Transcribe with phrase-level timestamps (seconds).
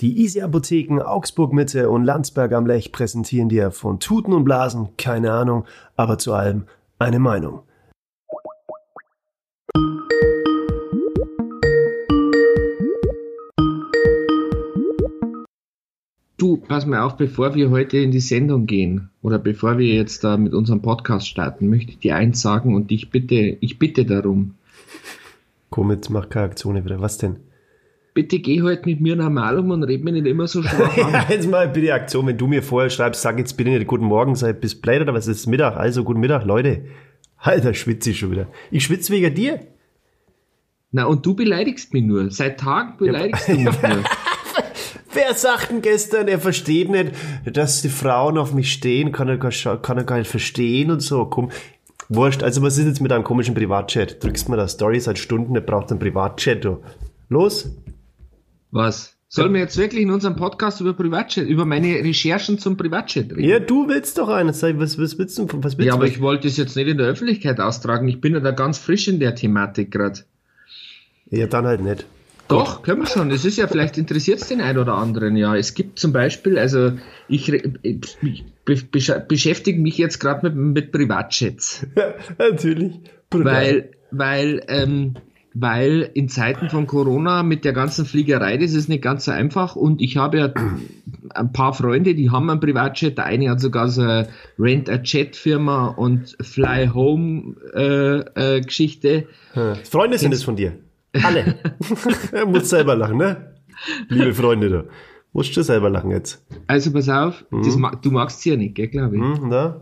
[0.00, 4.96] Die Easy Apotheken Augsburg Mitte und Landsberg am Lech präsentieren dir von Tuten und Blasen
[4.96, 6.64] keine Ahnung, aber zu allem
[6.98, 7.60] eine Meinung.
[16.38, 20.24] Du, pass mal auf, bevor wir heute in die Sendung gehen oder bevor wir jetzt
[20.24, 24.06] da mit unserem Podcast starten, möchte ich dir eins sagen und ich bitte, ich bitte
[24.06, 24.54] darum.
[25.68, 27.02] Komm, jetzt mach keine Aktion wieder.
[27.02, 27.49] Was denn?
[28.20, 31.12] Bitte geh halt mit mir normal um und red mir nicht immer so schwach an.
[31.14, 32.26] ja, jetzt mal bitte Aktion.
[32.26, 35.14] Wenn du mir vorher schreibst, sag jetzt bitte nicht Guten Morgen, sei bis blöd oder
[35.14, 35.78] was ist Mittag?
[35.78, 36.84] Also, guten Mittag, Leute.
[37.38, 38.48] Alter, schwitze ich schon wieder.
[38.70, 39.60] Ich schwitze wegen dir.
[40.92, 42.30] Na, und du beleidigst mich nur.
[42.30, 43.54] Seit Tagen beleidigst ja.
[43.54, 44.04] du mich nur.
[45.14, 47.12] Wer sagt denn gestern, er versteht nicht,
[47.50, 51.00] dass die Frauen auf mich stehen, kann er, gar, kann er gar nicht verstehen und
[51.00, 51.24] so.
[51.24, 51.48] Komm,
[52.10, 52.42] wurscht.
[52.42, 54.22] Also was ist jetzt mit einem komischen Privatchat?
[54.22, 56.66] Drückst mir da Story seit Stunden, der braucht einen Privatchat.
[56.66, 56.82] Du.
[57.30, 57.74] Los?
[58.70, 59.16] Was?
[59.32, 63.48] Sollen wir jetzt wirklich in unserem Podcast über Privatchat, über meine Recherchen zum Privatchat reden?
[63.48, 64.60] Ja, du willst doch eines.
[64.62, 65.46] Was, was willst du?
[65.62, 68.08] Was willst ja, aber ich wollte es jetzt nicht in der Öffentlichkeit austragen.
[68.08, 70.20] Ich bin ja da ganz frisch in der Thematik gerade.
[71.30, 72.06] Ja, dann halt nicht.
[72.48, 73.30] Doch, können wir schon.
[73.30, 75.54] Es ist ja, vielleicht interessiert es den einen oder anderen ja.
[75.54, 76.92] Es gibt zum Beispiel, also
[77.28, 81.86] ich, ich beschäftige mich jetzt gerade mit, mit Privatchats.
[81.96, 82.98] Ja, natürlich.
[83.30, 85.14] Weil, weil, ähm,
[85.54, 89.74] weil in Zeiten von Corona mit der ganzen Fliegerei, das ist nicht ganz so einfach
[89.74, 90.54] und ich habe ja
[91.34, 94.28] ein paar Freunde, die haben einen Privatjet, der eine hat sogar so eine
[94.58, 99.26] Rent-a-Jet-Firma und Fly-Home-Geschichte.
[99.54, 100.78] Äh, äh, Freunde sind es von dir?
[101.24, 101.56] Alle.
[102.46, 103.54] muss selber lachen, ne?
[104.08, 104.84] Liebe Freunde da.
[105.32, 106.44] Musst du selber lachen jetzt.
[106.66, 107.80] Also pass auf, mhm.
[107.80, 109.22] mag, du magst sie ja nicht, gell, glaube ich.
[109.22, 109.80] Mhm, na,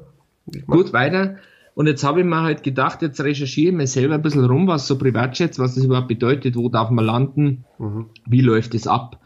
[0.54, 1.36] ich Gut, weiter.
[1.78, 4.66] Und jetzt habe ich mir halt gedacht, jetzt recherchiere ich mir selber ein bisschen rum,
[4.66, 8.06] was so Privatjets, was das überhaupt bedeutet, wo darf man landen, mhm.
[8.26, 9.20] wie läuft es ab.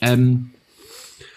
[0.00, 0.52] Ähm,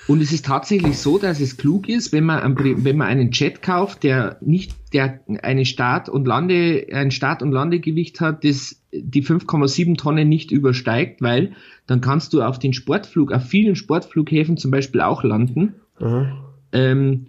[0.07, 3.31] und es ist tatsächlich so, dass es klug ist, wenn man, einen, wenn man einen
[3.31, 8.81] Jet kauft, der nicht, der eine Start- und Lande, ein Start- und Landegewicht hat, das
[8.93, 11.57] die 5,7 Tonnen nicht übersteigt, weil
[11.87, 15.73] dann kannst du auf den Sportflug, auf vielen Sportflughäfen zum Beispiel auch landen.
[15.99, 16.31] Mhm.
[16.71, 17.25] Ähm,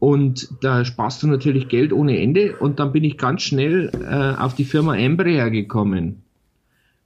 [0.00, 2.56] und da sparst du natürlich Geld ohne Ende.
[2.56, 6.22] Und dann bin ich ganz schnell äh, auf die Firma Embraer gekommen.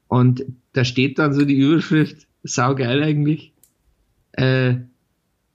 [0.07, 3.53] Und da steht dann so die Überschrift, saugeil eigentlich,
[4.33, 4.75] äh,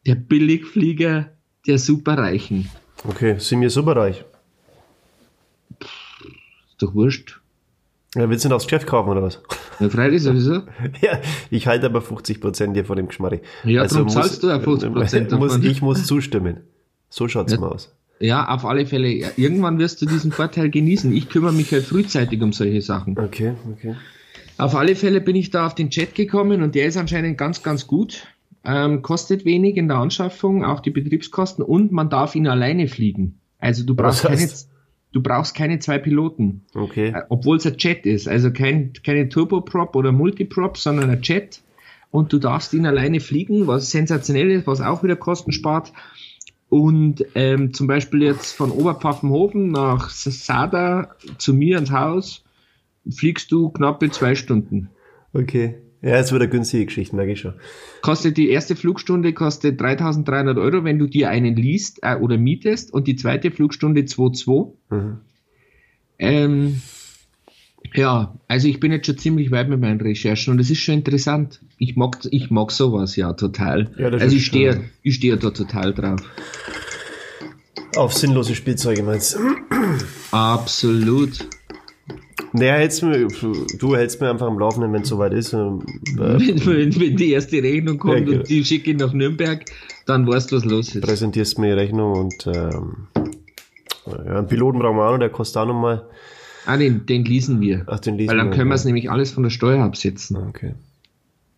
[0.06, 1.30] der Billigflieger
[1.66, 2.70] der Superreichen.
[3.06, 4.26] Okay, sind wir superreich?
[5.82, 6.26] Pff,
[6.72, 7.40] ist doch wurscht.
[8.16, 9.42] Ja, willst du noch aufs Geschäft kaufen oder was?
[9.80, 10.54] Ja, freilich sowieso.
[11.02, 13.40] ja, ich halte aber 50 Prozent hier von dem Geschmarri.
[13.64, 15.64] Ja, also darum zahlst du ja 50 Prozent davon.
[15.64, 16.64] ich muss zustimmen.
[17.10, 17.94] So schaut's ja, mal aus.
[18.20, 19.32] Ja, auf alle Fälle.
[19.38, 21.16] Irgendwann wirst du diesen Vorteil genießen.
[21.16, 23.18] Ich kümmere mich halt frühzeitig um solche Sachen.
[23.18, 23.96] Okay, okay.
[24.58, 27.64] Auf alle Fälle bin ich da auf den Chat gekommen und der ist anscheinend ganz,
[27.64, 28.28] ganz gut.
[28.66, 33.40] Ähm, kostet wenig in der Anschaffung, auch die Betriebskosten und man darf ihn alleine fliegen.
[33.58, 34.50] Also du brauchst keine,
[35.14, 36.66] du brauchst keine zwei Piloten.
[36.76, 37.14] Okay.
[37.16, 38.28] Äh, Obwohl es ein Jet ist.
[38.28, 41.62] Also kein, keine Turboprop oder Multiprop, sondern ein Jet.
[42.12, 45.94] Und du darfst ihn alleine fliegen, was sensationell ist, was auch wieder Kosten spart.
[46.70, 52.44] Und ähm, zum Beispiel jetzt von Oberpfaffenhofen nach Sada zu mir ins Haus
[53.10, 54.90] fliegst du knappe zwei Stunden.
[55.34, 55.76] Okay.
[56.02, 57.56] Ja, es wird eine günstige Geschichte, merke ich schon.
[58.02, 62.94] Kostet die erste Flugstunde kostet 3300 Euro, wenn du dir einen liest äh, oder mietest
[62.94, 64.72] und die zweite Flugstunde 2,2.
[64.90, 65.18] Mhm.
[66.18, 66.82] Ähm,
[67.94, 70.96] ja, also ich bin jetzt schon ziemlich weit mit meinen Recherchen und es ist schon
[70.96, 71.60] interessant.
[71.78, 73.92] Ich mag, ich mag sowas ja total.
[73.98, 76.22] Ja, also ich stehe, ich stehe da total drauf.
[77.96, 79.40] Auf sinnlose Spielzeuge meinst du?
[80.32, 81.40] Absolut.
[82.52, 83.28] Naja, hältst mir,
[83.80, 85.54] du hältst mir einfach am Laufenden, wenn es soweit ist.
[85.54, 89.66] Äh, wenn, wenn, die erste Rechnung kommt ja, und die schicke ich nach Nürnberg,
[90.06, 91.02] dann weißt du, was los ist.
[91.02, 93.08] Präsentierst mir die Rechnung und ähm,
[94.08, 96.08] ja, einen Piloten brauchen wir auch noch, der kostet auch nochmal.
[96.70, 97.84] Ah, den, den leasen wir.
[97.88, 100.38] Ach, den leasen Weil dann wir, können wir es nämlich alles von der Steuer absetzen.
[100.38, 100.76] Ah, okay.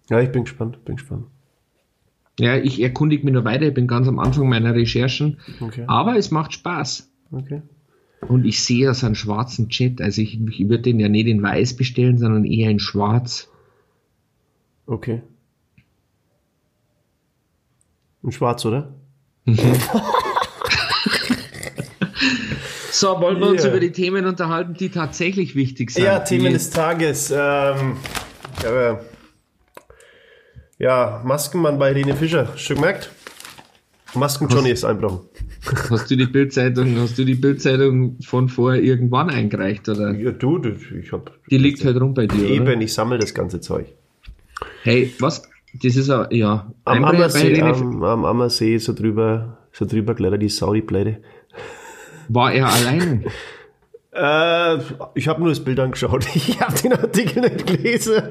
[0.09, 1.25] Ja, ich bin gespannt, bin gespannt.
[2.39, 5.39] Ja, ich erkundige mich nur weiter, ich bin ganz am Anfang meiner Recherchen.
[5.59, 5.83] Okay.
[5.87, 7.11] Aber es macht Spaß.
[7.29, 7.61] Okay.
[8.21, 10.01] Und ich sehe so einen schwarzen Jet.
[10.01, 13.49] Also ich, ich würde den ja nicht in weiß bestellen, sondern eher in schwarz.
[14.85, 15.23] Okay.
[18.23, 18.93] In schwarz, oder?
[23.01, 23.51] so, wollen wir yeah.
[23.53, 26.03] uns über die Themen unterhalten, die tatsächlich wichtig sind?
[26.05, 27.33] Ja, Themen des Tages.
[27.35, 27.97] Ähm,
[28.63, 28.93] äh,
[30.77, 32.55] ja, Maskenmann bei Helene Fischer.
[32.57, 33.09] Schon gemerkt?
[34.13, 35.21] Masken-Johnny ist einbrochen.
[35.89, 40.11] Hast du die Bildzeitung, hast du die Bildzeitung von vorher irgendwann eingereicht, oder?
[40.11, 40.59] Ja, du,
[40.99, 41.31] ich hab.
[41.49, 42.49] Die liegt halt rum bei dir.
[42.49, 42.81] Eben, oder?
[42.81, 43.85] ich sammle das ganze Zeug.
[44.81, 45.43] Hey, was,
[45.81, 46.71] Das ist ja.
[46.83, 51.17] Am Ammersee, am, am Ammersee so drüber, so drüber klettert die Saudi-Pleite.
[52.29, 53.23] War er alleine?
[54.11, 54.77] äh,
[55.15, 56.25] ich habe nur das Bild angeschaut.
[56.35, 58.23] Ich habe den Artikel nicht gelesen.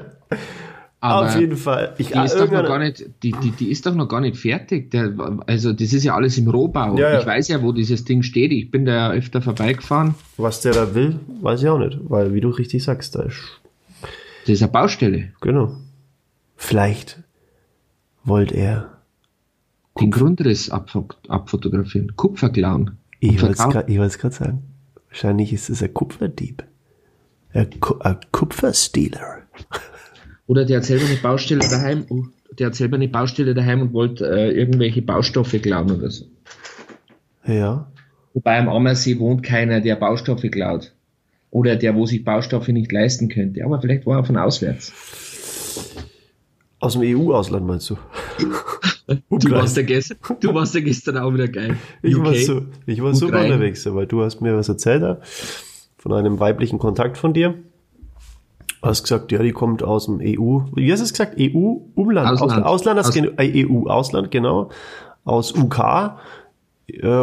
[1.03, 1.95] Aber Auf jeden Fall.
[1.97, 4.37] Ich, die, ist doch noch gar nicht, die, die, die ist doch noch gar nicht
[4.37, 4.91] fertig.
[4.91, 5.11] Der,
[5.47, 6.95] also das ist ja alles im Rohbau.
[6.95, 7.19] Ja, ja.
[7.19, 8.51] Ich weiß ja, wo dieses Ding steht.
[8.51, 10.13] Ich bin da ja öfter vorbeigefahren.
[10.37, 11.97] Was der da will, weiß ich auch nicht.
[12.03, 13.41] Weil, wie du richtig sagst, da ist...
[14.45, 15.31] Das ist eine Baustelle.
[15.41, 15.75] Genau.
[16.55, 17.23] Vielleicht
[18.23, 18.97] wollte er...
[19.99, 22.15] Den Grundriss abfotografieren.
[22.15, 22.97] Kupfer klauen.
[23.23, 24.63] Ich wollte es gerade sagen.
[25.09, 26.63] Wahrscheinlich ist es ein Kupferdieb.
[27.53, 29.43] Ein, Ku ein Kupferstealer.
[30.47, 32.23] Oder der hat selber eine Baustelle daheim, oh,
[32.57, 36.25] der hat selber eine Baustelle daheim und wollte äh, irgendwelche Baustoffe klauen oder so.
[37.45, 37.91] Ja.
[38.33, 40.93] Wobei am Ammersee wohnt keiner, der Baustoffe klaut.
[41.51, 43.63] Oder der, wo sich Baustoffe nicht leisten könnte.
[43.63, 44.93] Aber vielleicht war er von auswärts.
[46.79, 47.97] Aus dem EU-Ausland meinst du?
[48.37, 51.77] Du, warst ja gestern, du warst ja gestern auch wieder geil.
[52.01, 55.17] Ich UK, war, so, ich war super unterwegs, weil du hast mir was erzählt
[55.97, 57.55] von einem weiblichen Kontakt von dir.
[58.81, 60.61] Du hast gesagt, ja, die kommt aus dem EU.
[60.75, 61.35] Wie hast du es gesagt?
[61.39, 64.71] EU, Umland, Ausland, Ausland, Aus, äh, EU, Ausland, genau.
[65.23, 66.17] Aus UK.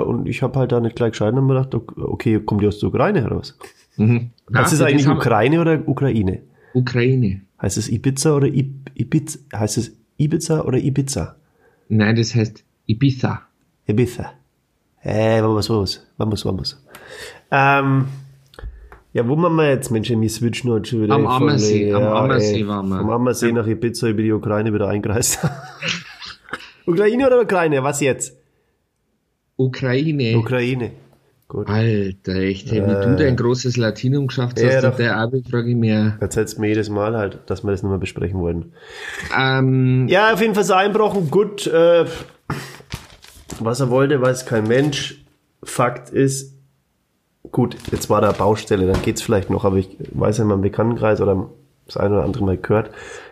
[0.07, 2.79] Und ich habe halt da nicht gleich gescheit und mir gedacht, okay, kommt die aus
[2.79, 3.59] der Ukraine heraus?
[3.97, 4.31] Mhm.
[4.55, 6.43] Heißt es eigentlich Ukraine oder Ukraine?
[6.75, 7.43] Ukraine.
[7.61, 9.41] Heißt es Ibiza oder Ibiza?
[9.53, 11.37] Heißt es Ibiza oder Ibiza?
[11.89, 13.43] Nein, das heißt Ibiza.
[13.87, 14.33] Ibiza.
[15.03, 16.85] Äh, vamos, vamos, vamos, vamos.
[17.51, 18.07] Ähm,
[19.13, 19.91] ja, wo waren wir jetzt?
[19.91, 21.15] Mensch, wir switchen heute schon wieder.
[21.15, 22.97] Am Ammersee, am Ammersee waren wir.
[22.97, 25.39] Am Ammersee nach Ibiza über die Ukraine wieder eingereist.
[26.87, 27.83] Ukraine oder Ukraine?
[27.83, 28.37] Was jetzt?
[29.57, 30.37] Ukraine.
[30.37, 30.93] Ukraine.
[31.49, 31.71] Gut.
[31.71, 35.71] Alter, echt, hey, wie äh, du dein großes Latinum geschafft hast, ja, der Abi frage
[35.71, 36.19] ich mir.
[36.21, 38.75] Erzählst mir jedes Mal halt, dass wir das nochmal besprechen wollen.
[39.35, 41.31] Ähm, ja, auf jeden Fall so einbrochen.
[41.31, 42.05] Gut, äh,
[43.61, 45.25] was er wollte, weiß kein Mensch.
[45.63, 46.55] Fakt ist,
[47.51, 50.61] gut, jetzt war da Baustelle, dann geht's vielleicht noch, aber ich weiß ja in meinem
[50.61, 51.49] Bekanntenkreis oder
[51.87, 52.91] das eine oder andere Mal gehört,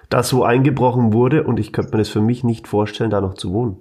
[0.08, 3.34] dass so eingebrochen wurde und ich könnte mir das für mich nicht vorstellen, da noch
[3.34, 3.76] zu wohnen.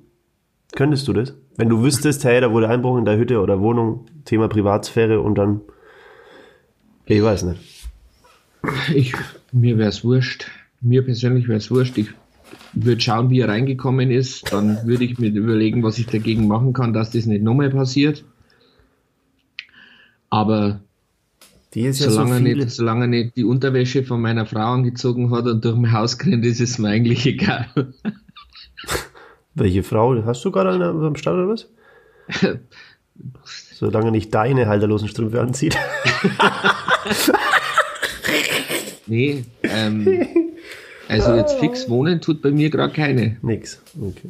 [0.74, 1.34] Könntest du das?
[1.58, 5.36] Wenn du wüsstest, hey, da wurde Einbruch in der Hütte oder Wohnung, Thema Privatsphäre und
[5.36, 5.62] dann,
[7.06, 7.86] ich weiß nicht.
[8.94, 9.14] Ich,
[9.52, 10.48] mir wäre es wurscht.
[10.82, 11.98] Mir persönlich wäre es wurscht.
[11.98, 12.10] Ich
[12.74, 14.52] würde schauen, wie er reingekommen ist.
[14.52, 18.26] Dann würde ich mir überlegen, was ich dagegen machen kann, dass das nicht nochmal passiert.
[20.30, 20.82] Aber
[21.74, 25.76] ja solange, so nicht, solange nicht die Unterwäsche von meiner Frau angezogen hat und durch
[25.76, 27.94] mein Haus rennt, ist es mir eigentlich egal.
[29.56, 30.22] Welche Frau?
[30.26, 31.70] Hast du gerade eine am Start oder was?
[33.74, 35.78] Solange nicht deine halterlosen Strümpfe anzieht.
[39.08, 40.28] nee, ähm,
[41.08, 43.38] also jetzt fix wohnen tut bei mir gerade keine.
[43.42, 44.30] Nix, okay.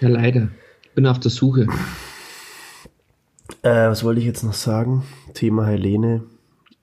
[0.00, 0.48] Ja, leider.
[0.94, 1.66] Bin auf der Suche.
[3.62, 5.02] Äh, was wollte ich jetzt noch sagen?
[5.34, 6.22] Thema Helene.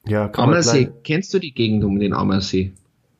[0.05, 2.73] Ja, Ammersee, kennst du die Gegend um den Ammersee?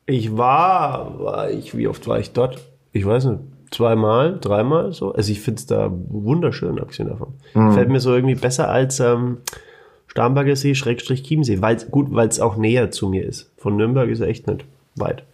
[0.04, 2.60] Ich war, war ich, wie oft war ich dort?
[2.92, 5.12] Ich weiß nicht, zweimal, dreimal so.
[5.12, 7.34] Also ich finde es da wunderschön, abgesehen davon.
[7.54, 7.72] Mhm.
[7.72, 9.38] Fällt mir so irgendwie besser als ähm,
[10.06, 11.60] Starnberger See, Schrägstrich Chiemsee.
[11.60, 13.50] Weil's, gut, weil es auch näher zu mir ist.
[13.56, 14.64] Von Nürnberg ist er echt nicht
[14.96, 15.24] weit.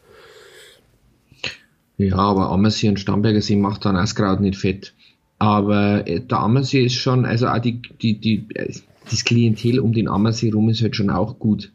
[1.97, 4.95] Ja, aber Ammersee und Starnberger See macht dann Askraut nicht fett.
[5.39, 8.73] Aber äh, der Ammersee ist schon, also auch die, die, die, äh,
[9.11, 11.73] das Klientel um den Ammersee rum ist halt schon auch gut.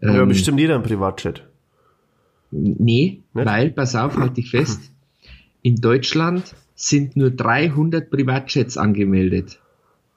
[0.00, 1.44] Ja, ähm, bestimmt jeder ein Privatchat.
[2.50, 3.46] Nee, Nicht?
[3.46, 4.80] weil, pass auf, halt dich fest,
[5.62, 9.60] in Deutschland sind nur 300 Privatchats angemeldet.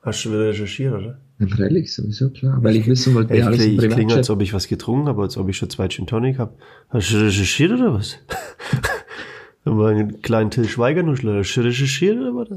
[0.01, 1.17] Hast du wieder recherchiert, oder?
[1.39, 2.63] Ja, freilich, sowieso klar.
[2.63, 5.23] Weil ich wissen wollte, wer ich, alles Ich klinge, als ob ich was getrunken habe,
[5.23, 6.53] als ob ich schon zwei Gin Tonic habe.
[6.89, 8.17] Hast du recherchiert oder was?
[9.65, 11.39] War einen kleinen Till Schweiger-Nuschler.
[11.39, 12.49] Hast du recherchiert oder was?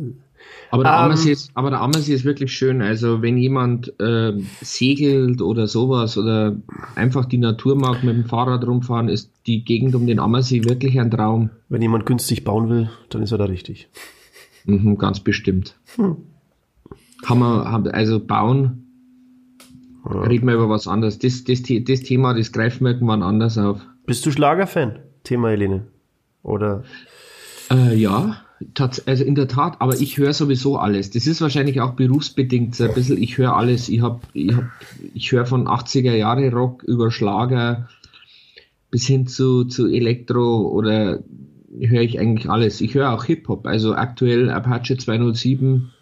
[0.71, 2.83] Aber der, um, Ammersee ist, aber der Ammersee ist wirklich schön.
[2.83, 6.57] Also wenn jemand äh, segelt oder sowas oder
[6.95, 11.01] einfach die Natur mag, mit dem Fahrrad rumfahren, ist die Gegend um den Ammersee wirklich
[11.01, 11.51] ein Traum.
[11.69, 13.89] Wenn jemand günstig bauen will, dann ist er da richtig.
[14.67, 15.77] Mhm, ganz bestimmt.
[15.97, 16.17] Hm.
[17.25, 18.85] Haben wir, also bauen,
[20.05, 20.21] ja.
[20.23, 21.19] reden wir über was anderes.
[21.19, 23.81] Das, das, das Thema, das greifen wir irgendwann anders auf.
[24.07, 24.99] Bist du Schlagerfan?
[25.25, 25.87] Thema Helene.
[26.43, 26.85] Oder?
[27.71, 28.41] Äh, ja,
[29.07, 31.11] also in der Tat, aber ich höre sowieso alles.
[31.11, 33.89] Das ist wahrscheinlich auch berufsbedingt ein bisschen, ich höre alles.
[33.89, 37.89] Ich, ich, hab, ich höre von 80er Jahre Rock über Schlager
[38.91, 41.21] bis hin zu, zu Elektro oder
[41.79, 42.81] höre ich eigentlich alles.
[42.81, 45.93] Ich höre auch Hip-Hop, also aktuell Apache 207.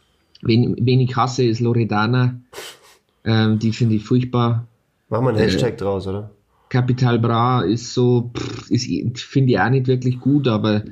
[0.42, 2.40] Wen, wen ich hasse, ist Loredana.
[3.24, 4.66] Ähm, die finde ich furchtbar.
[5.08, 6.30] Machen wir einen Hashtag äh, draus, oder?
[6.68, 8.32] Capital Bra ist so,
[9.14, 10.82] finde ich auch nicht wirklich gut, aber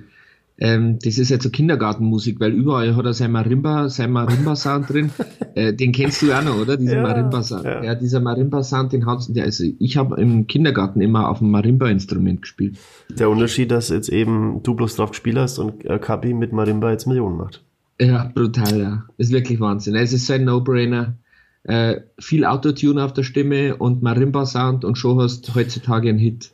[0.57, 5.11] ähm, das ist jetzt so Kindergartenmusik, weil überall hat er sein Marimba, sein Marimba-Sound drin.
[5.57, 6.76] Äh, den kennst du auch noch, oder?
[6.76, 7.62] Diesen ja, Marimba-Sound.
[7.62, 7.85] Ja.
[7.85, 7.95] ja.
[7.95, 12.76] dieser Marimba-Sound, den hat, also ich habe im Kindergarten immer auf dem Marimba-Instrument gespielt.
[13.09, 16.90] Der Unterschied, dass jetzt eben du bloß drauf gespielt hast und äh, Kapi mit Marimba
[16.90, 17.62] jetzt Millionen macht.
[18.00, 19.04] Ja, brutal, ja.
[19.16, 19.95] Ist wirklich Wahnsinn.
[19.95, 21.19] Es ist so ein No-Brainer.
[21.64, 26.50] Äh, viel Autotune auf der Stimme und Marimba-Sound und schon hast heutzutage einen Hit.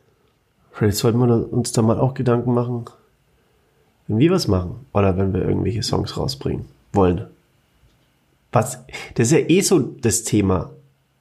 [0.71, 2.85] Vielleicht sollten wir uns da mal auch Gedanken machen,
[4.07, 7.27] wenn wir was machen oder wenn wir irgendwelche Songs rausbringen wollen.
[8.53, 8.83] Was,
[9.15, 10.71] das ist ja eh so das Thema.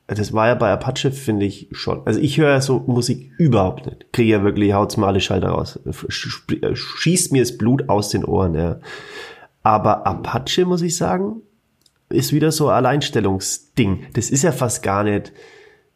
[0.06, 2.02] Das war ja bei Apache, finde ich schon.
[2.04, 4.12] Also ich höre ja so Musik überhaupt nicht.
[4.12, 5.78] Kriege ja wirklich, haut's mal alle Schalter raus.
[6.08, 8.80] Schießt mir das Blut aus den Ohren, ja.
[9.62, 11.42] Aber Apache, muss ich sagen,
[12.10, 14.06] ist wieder so Alleinstellungsding.
[14.12, 15.32] Das ist ja fast gar nicht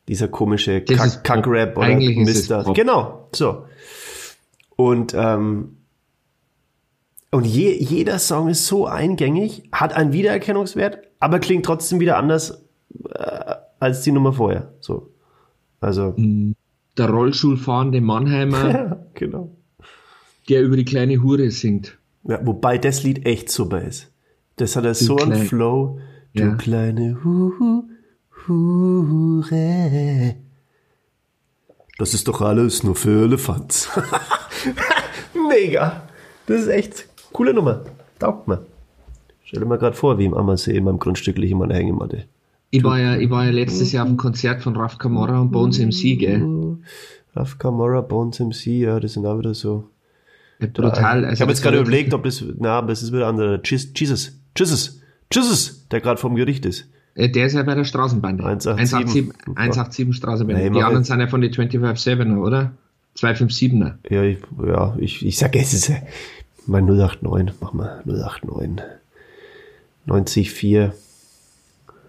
[0.09, 2.73] dieser komische Kack-Rap oder Mister.
[2.75, 3.64] Genau, so.
[4.76, 5.76] Und ähm,
[7.35, 12.64] und je, jeder Song ist so eingängig, hat einen Wiedererkennungswert, aber klingt trotzdem wieder anders
[13.11, 14.73] äh, als die Nummer vorher.
[14.78, 15.11] So.
[15.80, 16.14] Also.
[16.16, 16.52] Mm,
[16.97, 19.50] der Rollschulfahrende Mannheimer, genau.
[20.49, 21.99] der über die kleine Hure singt.
[22.23, 24.13] Ja, wobei das Lied echt super ist.
[24.57, 25.99] Das hat er so einen Flow.
[26.33, 26.47] Ja.
[26.47, 27.85] Du kleine Hu
[28.47, 30.37] Hure.
[31.99, 33.89] Das ist doch alles nur für Elefants.
[35.49, 36.03] Mega.
[36.47, 37.85] Das ist echt Coole Nummer.
[38.19, 38.65] Taugt mir.
[39.45, 42.25] Stell dir mal gerade vor, wie im Ammersee in meinem Grundstück liege immer eine Hängematte.
[42.71, 45.53] Ich war, ja, ich war ja letztes Jahr auf dem Konzert von Raf Camorra und
[45.53, 46.79] Bones MC, gell?
[47.35, 49.89] Raf Camorra, Bones MC, ja, das sind auch wieder so.
[50.59, 51.25] Ja, brutal.
[51.25, 53.61] Also ich habe jetzt gerade überlegt, ob das, na, aber es ist wieder andere.
[53.65, 55.01] Jesus, Jesus,
[55.33, 56.87] Jesus, der gerade vom Gericht ist.
[57.15, 58.45] Äh, der ist ja bei der Straßenbande.
[58.45, 60.63] 187, 187 Straßenbande.
[60.63, 62.73] Nee, die anderen sind ja von den 25-7er, oder?
[63.17, 63.95] 257er.
[64.11, 65.93] Ja, ich, ja, ich, ich sag, es ist,
[66.67, 68.85] mein 089, mach mal 089.
[70.07, 70.95] 904.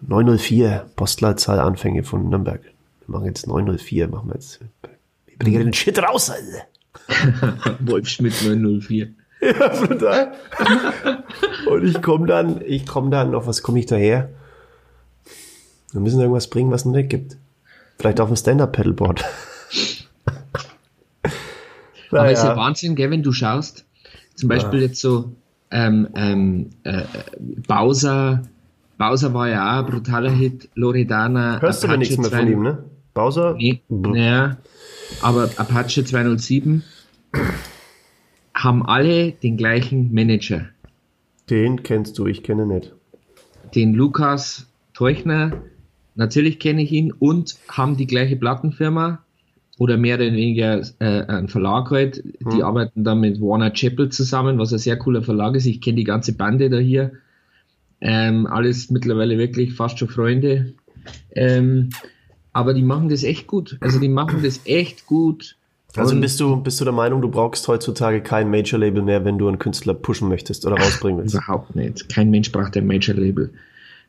[0.02, 2.62] 904, Postleitzahl Anfänge von Nürnberg.
[2.62, 4.60] Wir machen jetzt 904, machen wir jetzt.
[5.26, 7.78] Wir bringen den Shit raus, Alter.
[7.80, 9.10] Wolfschmidt 904.
[9.46, 10.34] Ja, brutal.
[11.68, 14.30] Und ich komme dann, ich komme dann, auf was komme ich daher?
[15.92, 17.38] Wir müssen irgendwas bringen, was es noch nicht gibt.
[17.98, 19.24] Vielleicht auf dem Stand-Up-Pedalboard.
[22.12, 23.86] Aber ist ja Wahnsinn, gell, wenn du schaust,
[24.36, 24.88] zum Beispiel ja.
[24.88, 25.32] jetzt so
[25.72, 27.04] ähm, ähm, äh,
[27.68, 28.44] Bowser,
[28.98, 31.60] Bowser war ja auch ein brutaler Hit, Loredana.
[31.60, 32.84] Hörst Apache du nichts mehr von ihm, ne?
[33.14, 33.56] Bowser?
[33.56, 34.58] Nee, naja,
[35.22, 36.84] aber Apache 207
[38.66, 40.66] haben alle den gleichen Manager.
[41.50, 42.94] Den kennst du, ich kenne nicht.
[43.76, 45.62] Den Lukas Teuchner,
[46.16, 49.24] natürlich kenne ich ihn, und haben die gleiche Plattenfirma,
[49.78, 52.24] oder mehr oder weniger äh, ein Verlag halt.
[52.24, 52.62] Die hm.
[52.62, 55.66] arbeiten dann mit Warner Chappell zusammen, was ein sehr cooler Verlag ist.
[55.66, 57.12] Ich kenne die ganze Bande da hier.
[58.02, 60.74] Ähm, alles mittlerweile wirklich fast schon Freunde.
[61.32, 61.90] Ähm,
[62.54, 63.78] aber die machen das echt gut.
[63.82, 65.58] Also die machen das echt gut.
[65.98, 69.48] Also bist du, bist du der Meinung, du brauchst heutzutage kein Major-Label mehr, wenn du
[69.48, 71.36] einen Künstler pushen möchtest oder rausbringen willst?
[71.36, 72.10] Überhaupt nicht.
[72.10, 73.52] Kein Mensch braucht ein Major-Label.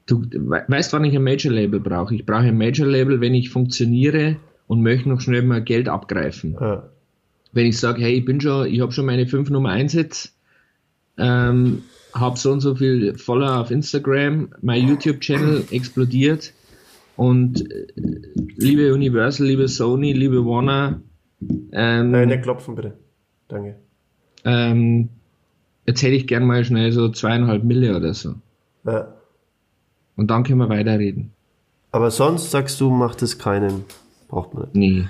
[0.07, 2.15] Du weißt, wann ich ein Major-Label brauche?
[2.15, 6.57] Ich brauche ein Major-Label, wenn ich funktioniere und möchte noch schnell mal Geld abgreifen.
[6.61, 6.89] Ja.
[7.53, 10.33] Wenn ich sage, hey, ich bin schon, ich habe schon meine fünf Nummer 1 Hits,
[11.19, 16.53] ähm, habe so und so viel Follower auf Instagram, mein YouTube-Channel explodiert
[17.17, 17.87] und äh,
[18.57, 21.01] liebe Universal, liebe Sony, liebe Warner,
[21.73, 22.95] ähm, Nein, nicht klopfen bitte.
[23.49, 23.77] Danke.
[24.45, 25.09] Ähm,
[25.87, 28.35] jetzt hätte ich gern mal schnell so zweieinhalb Mille oder so.
[28.85, 29.09] Ja.
[30.17, 31.33] Und dann können wir weiterreden.
[31.93, 33.85] Aber sonst sagst du, macht es keinen
[34.29, 34.75] Braucht man nicht.
[34.75, 35.09] Nee.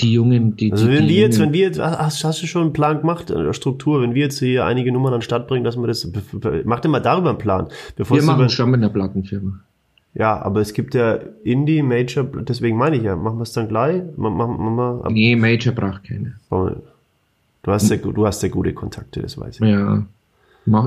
[0.00, 0.70] Die Jungen, die.
[0.70, 3.32] Also wenn die wir jetzt, wenn wir jetzt, hast, hast, du schon einen Plan gemacht,
[3.32, 6.06] eine Struktur, wenn wir jetzt hier einige Nummern an den Start bringen, dass man das,
[6.64, 7.68] mach dir mal darüber einen Plan.
[7.96, 9.60] Bevor wir machen es schon mit einer Plattenfirma.
[10.14, 13.68] Ja, aber es gibt ja Indie, Major, deswegen meine ich ja, machen wir es dann
[13.68, 14.02] gleich?
[14.16, 16.34] Mach, mach, mach, nee, Major braucht keine.
[16.50, 19.68] Du hast, ja, du hast ja gute Kontakte, das weiß ich.
[19.68, 20.04] Ja,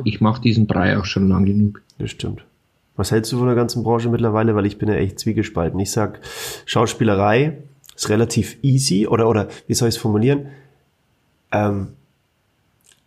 [0.03, 1.82] ich mache diesen Brei auch schon lang genug.
[1.98, 2.46] Das stimmt.
[2.98, 4.55] Was hältst du von der ganzen Branche mittlerweile?
[4.55, 5.79] Weil ich bin ja echt zwiegespalten.
[5.79, 6.20] Ich sag,
[6.65, 7.58] Schauspielerei
[7.96, 10.48] ist relativ easy oder, oder wie soll ich es formulieren?
[11.51, 11.89] Ähm,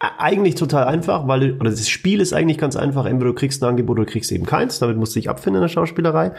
[0.00, 3.04] eigentlich total einfach, weil, oder das Spiel ist eigentlich ganz einfach.
[3.04, 4.78] Entweder du kriegst ein Angebot oder du kriegst eben keins.
[4.78, 6.32] Damit musst du dich abfinden in der Schauspielerei.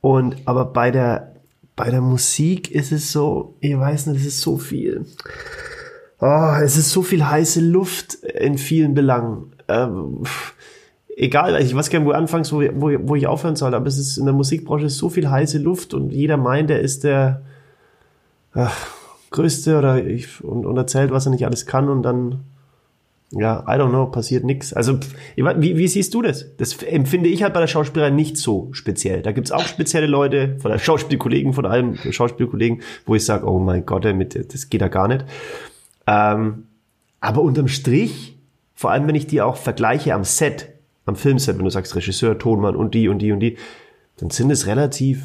[0.00, 1.34] Und, aber bei der,
[1.76, 5.06] bei der Musik ist es so, ich weiß nicht, es ist so viel.
[6.20, 9.52] Oh, es ist so viel heiße Luft in vielen Belangen.
[9.68, 10.22] Ähm,
[11.16, 13.86] egal, ich weiß gar nicht, wo du anfängst, wo, wo, wo ich aufhören soll, aber
[13.86, 17.42] es ist in der Musikbranche so viel heiße Luft und jeder meint, er ist der
[18.52, 18.86] ach,
[19.30, 22.44] Größte oder ich, und, und erzählt, was er nicht alles kann und dann
[23.32, 24.72] ja, I don't know, passiert nichts.
[24.72, 24.98] Also,
[25.34, 26.56] wie, wie siehst du das?
[26.58, 29.22] Das empfinde ich halt bei der Schauspielerei nicht so speziell.
[29.22, 33.58] Da gibt's auch spezielle Leute, von der Schauspielkollegen, von allem Schauspielkollegen, wo ich sage, oh
[33.58, 35.24] mein Gott, das geht ja gar nicht.
[36.06, 36.64] Ähm,
[37.20, 38.38] aber unterm Strich,
[38.74, 40.68] vor allem wenn ich die auch vergleiche am Set,
[41.04, 43.56] am Filmset, wenn du sagst Regisseur, Tonmann und die und die und die,
[44.18, 45.22] dann sind es relativ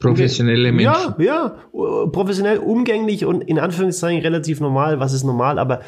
[0.00, 1.14] professionelle Menschen.
[1.18, 5.00] Ja, ja, professionell, umgänglich und in Anführungszeichen relativ normal.
[5.00, 5.58] Was ist normal?
[5.58, 5.80] Aber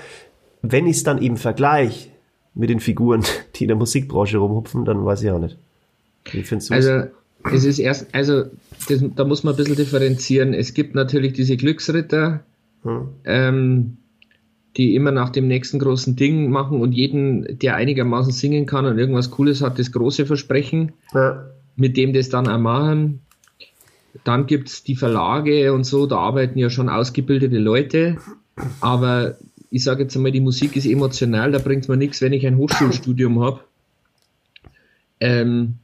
[0.63, 2.09] wenn ich es dann eben vergleiche
[2.55, 3.23] mit den Figuren,
[3.55, 5.57] die in der Musikbranche rumhupfen, dann weiß ich auch nicht.
[6.33, 7.11] Wie findest du Also,
[7.53, 8.45] es ist erst, also,
[8.89, 10.55] das, da muss man ein bisschen differenzieren.
[10.55, 12.41] Es gibt natürlich diese Glücksritter,
[12.83, 13.09] hm.
[13.25, 13.97] ähm,
[14.77, 18.99] die immer nach dem nächsten großen Ding machen und jeden, der einigermaßen singen kann und
[18.99, 21.47] irgendwas Cooles hat, das große Versprechen, ja.
[21.77, 23.21] mit dem das dann auch machen.
[24.25, 28.17] Dann gibt es die Verlage und so, da arbeiten ja schon ausgebildete Leute,
[28.81, 29.37] aber
[29.71, 32.47] ich sage jetzt einmal, die Musik ist emotional, da bringt es mir nichts, wenn ich
[32.47, 33.61] ein Hochschulstudium habe
[35.21, 35.77] ähm,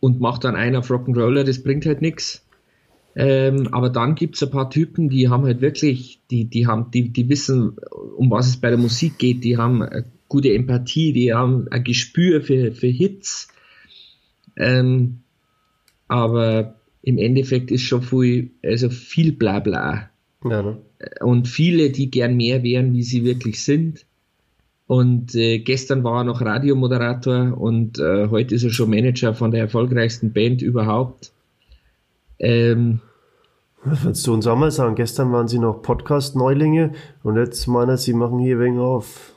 [0.00, 2.46] und mache dann einen auf Rock'n'Roller, das bringt halt nichts.
[3.14, 6.90] Ähm, aber dann gibt es ein paar Typen, die haben halt wirklich, die, die haben,
[6.90, 7.76] die, die wissen,
[8.16, 11.84] um was es bei der Musik geht, die haben eine gute Empathie, die haben ein
[11.84, 13.48] Gespür für, für Hits.
[14.56, 15.18] Ähm,
[16.08, 20.08] aber im Endeffekt ist schon viel, also viel Blabla.
[20.44, 20.78] Ja, ne?
[21.20, 24.04] Und viele, die gern mehr wären, wie sie wirklich sind.
[24.86, 29.50] Und äh, gestern war er noch Radiomoderator und äh, heute ist er schon Manager von
[29.50, 31.32] der erfolgreichsten Band überhaupt.
[32.38, 33.00] Ähm,
[33.84, 34.94] Was würdest du uns auch mal sagen?
[34.94, 39.32] Gestern waren sie noch Podcast-Neulinge und jetzt meinen sie machen hier wegen auf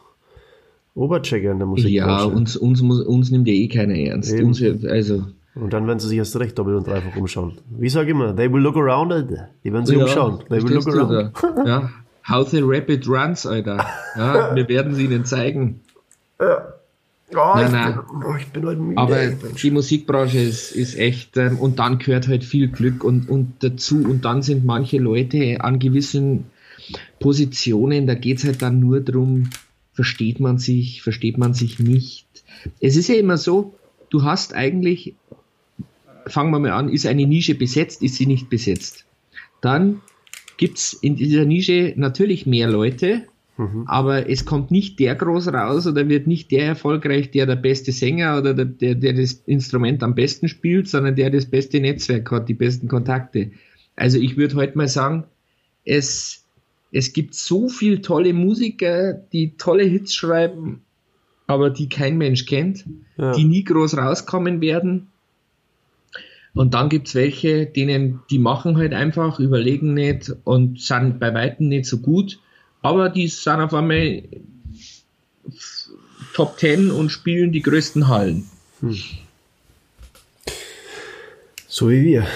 [0.93, 1.91] Oberchecker in der Musik.
[1.91, 4.33] Ja, uns, uns, uns nimmt ja eh keiner ernst.
[4.33, 7.57] Uns, also und dann werden sie sich erst recht doppelt und dreifach umschauen.
[7.69, 9.49] Wie sage ich immer, they will look around, Alter.
[9.63, 10.43] Die werden sich ja, umschauen.
[10.49, 11.33] They will look around.
[11.65, 11.89] Ja.
[12.27, 13.85] How the Rapid Runs, Alter.
[14.17, 15.81] Ja, wir werden sie ihnen zeigen.
[16.39, 16.73] Ja.
[17.33, 17.93] Oh, nein, ich, nein.
[17.93, 18.97] Bin, oh, ich bin heute müde.
[19.01, 23.55] Aber die Musikbranche ist, ist echt, ähm, und dann gehört halt viel Glück und, und
[23.61, 23.97] dazu.
[23.97, 26.45] Und dann sind manche Leute an gewissen
[27.19, 29.49] Positionen, da geht es halt dann nur darum,
[29.93, 32.27] versteht man sich, versteht man sich nicht.
[32.79, 33.75] Es ist ja immer so,
[34.09, 35.15] du hast eigentlich
[36.27, 39.05] fangen wir mal an, ist eine Nische besetzt, ist sie nicht besetzt?
[39.61, 40.01] Dann
[40.57, 43.23] gibt es in dieser Nische natürlich mehr Leute,
[43.57, 43.85] mhm.
[43.87, 47.91] aber es kommt nicht der groß raus oder wird nicht der erfolgreich, der der beste
[47.91, 52.29] Sänger oder der, der, der das Instrument am besten spielt, sondern der das beste Netzwerk
[52.31, 53.51] hat, die besten Kontakte.
[53.95, 55.25] Also ich würde heute mal sagen,
[55.83, 56.45] es,
[56.91, 60.81] es gibt so viele tolle Musiker, die tolle Hits schreiben,
[61.47, 62.85] aber die kein Mensch kennt,
[63.17, 63.31] ja.
[63.33, 65.07] die nie groß rauskommen werden
[66.55, 71.33] und dann gibt es welche, denen, die machen halt einfach, überlegen nicht und sind bei
[71.33, 72.39] Weitem nicht so gut,
[72.81, 74.23] aber die sind auf einmal
[76.33, 78.45] Top 10 und spielen die größten Hallen.
[78.79, 78.97] Hm.
[81.67, 82.27] So wie wir.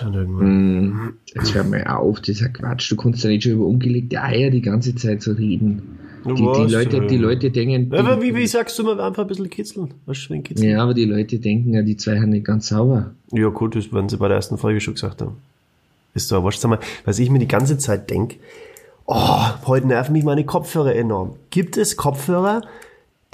[0.00, 1.14] Hm.
[1.34, 2.90] Jetzt hör mal auf, dieser Quatsch.
[2.90, 5.98] Du kannst ja nicht schon über ungelegte Eier die ganze Zeit so reden.
[6.24, 7.94] Die, die, Leute, die Leute denken.
[7.94, 9.94] Aber wie, wie sagst du mal einfach ein bisschen kitzeln?
[10.06, 10.70] Was kitzeln?
[10.70, 13.12] Ja, aber die Leute denken ja, die zwei haben nicht ganz sauber.
[13.32, 15.36] Ja, gut, das werden sie bei der ersten Folge schon gesagt haben.
[16.14, 16.60] Ist wurscht.
[16.60, 18.36] Sag mal, was ich mir die ganze Zeit denke,
[19.06, 21.36] oh, heute nerven mich meine Kopfhörer enorm.
[21.50, 22.62] Gibt es Kopfhörer,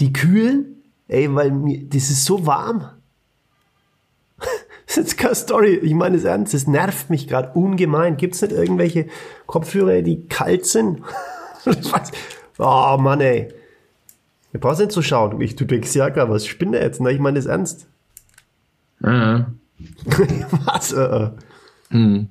[0.01, 0.83] die kühlen?
[1.09, 2.89] Ey, weil mir, das ist so warm.
[4.39, 4.49] das
[4.87, 5.75] ist jetzt keine Story.
[5.83, 8.17] Ich meine es ernst, das nervt mich gerade ungemein.
[8.17, 9.07] Gibt es nicht irgendwelche
[9.47, 11.01] Kopfhörer, die kalt sind?
[12.59, 13.49] Oh Mann, ey.
[14.53, 15.41] Du brauchst nicht zu schauen.
[15.41, 17.01] Ich, du denkst, ja klar, was spinne jetzt?
[17.01, 17.87] Na, ich meine das ernst.
[19.03, 19.47] Ah.
[20.65, 20.93] was?
[20.93, 21.31] Äh, äh.
[21.91, 22.29] Hm.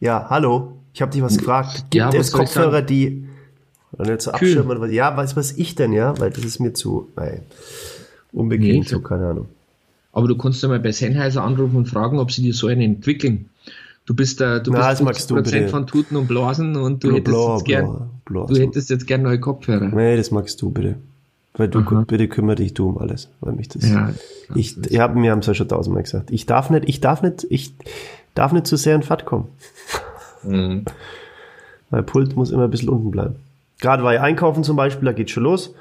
[0.00, 0.78] Ja, hallo.
[0.94, 1.86] Ich habe dich was gefragt.
[1.90, 3.28] Gibt ja, es Kopfhörer, die
[3.92, 4.92] und jetzt so abschirmen oder was?
[4.92, 6.18] Ja, was was ich denn, ja?
[6.20, 7.42] Weil das ist mir zu nein,
[8.32, 9.48] unbequem, nee, so, keine Ahnung.
[10.12, 12.80] Aber du kannst ja mal bei Sennheiser anrufen und fragen, ob sie dir so einen
[12.80, 13.50] entwickeln.
[14.08, 17.36] Du bist da, du Na, bist 50% von Tuten und Blasen und du, bla, hättest,
[17.36, 19.88] bla, jetzt gern, bla, du hättest jetzt gern neue Kopfhörer.
[19.88, 20.94] Nee, das magst du bitte.
[21.52, 22.04] Weil du, Aha.
[22.08, 24.14] bitte kümmere dich du um alles, weil mich das, ja,
[24.54, 26.30] ich, ja, mir haben es ja schon tausendmal gesagt.
[26.30, 27.74] Ich darf nicht, ich darf nicht, ich
[28.34, 29.48] darf nicht zu sehr in Fahrt kommen.
[30.42, 30.86] Mhm.
[31.90, 33.36] Mein Pult muss immer ein bisschen unten bleiben.
[33.78, 35.74] Gerade war ich einkaufen zum Beispiel, da geht schon los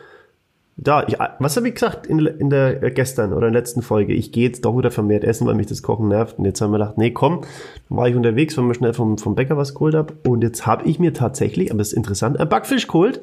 [0.80, 3.82] da, ich, was habe ich gesagt in, in der äh, gestern oder in der letzten
[3.82, 4.14] Folge?
[4.14, 6.38] Ich gehe jetzt doch wieder vermehrt essen, weil mich das Kochen nervt.
[6.38, 7.42] Und jetzt haben wir gedacht, nee, komm,
[7.90, 10.14] war ich unterwegs, weil wir schnell vom, vom Bäcker was geholt habe.
[10.28, 13.22] Und jetzt habe ich mir tatsächlich, aber das ist interessant, ein Backfisch geholt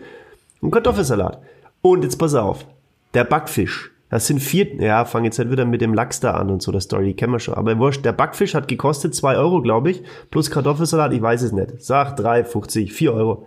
[0.61, 1.40] und Kartoffelsalat.
[1.81, 2.67] Und jetzt pass auf,
[3.14, 6.51] der Backfisch, das sind vier, ja, fange jetzt halt wieder mit dem Lachs da an
[6.51, 7.55] und so, der Story, die kennen wir schon.
[7.55, 11.53] Aber wurscht, der Backfisch hat gekostet zwei Euro, glaube ich, plus Kartoffelsalat, ich weiß es
[11.53, 11.81] nicht.
[11.83, 13.47] Sag 3,50, 4 Euro.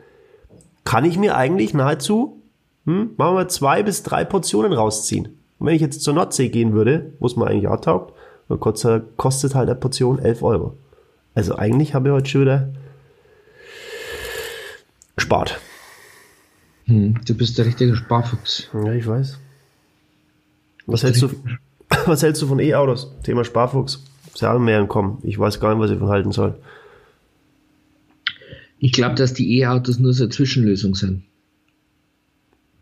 [0.86, 2.37] kann ich mir eigentlich nahezu,
[2.88, 5.26] hm, machen wir zwei bis drei Portionen rausziehen.
[5.60, 8.13] Und wenn ich jetzt zur Nordsee gehen würde, wo es mir eigentlich auch taugt,
[8.47, 10.78] kostet halt eine Portion 11 Euro.
[11.36, 12.69] Also eigentlich habe ich heute schon wieder
[15.17, 15.60] gespart.
[16.86, 18.69] Hm, du bist der richtige Sparfuchs.
[18.73, 19.38] Ja, ich weiß.
[20.86, 21.30] Was hältst du,
[22.06, 23.12] was hältst du von E-Autos?
[23.23, 24.02] Thema Sparfuchs.
[24.41, 25.17] Auch mehr Kommen.
[25.23, 26.56] Ich weiß gar nicht, was ich von halten soll.
[28.80, 31.23] Ich glaube, dass die E-Autos nur so eine Zwischenlösung sind.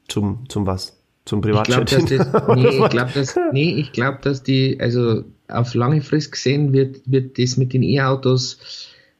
[0.08, 0.98] Zum, zum was?
[1.26, 1.92] Zum Privatchat?
[1.92, 6.02] Ich glaub, das, nee, ich glaube, dass, nee, ich glaub, dass die, also auf lange
[6.02, 8.60] Frist gesehen wird, wird das mit den E-Autos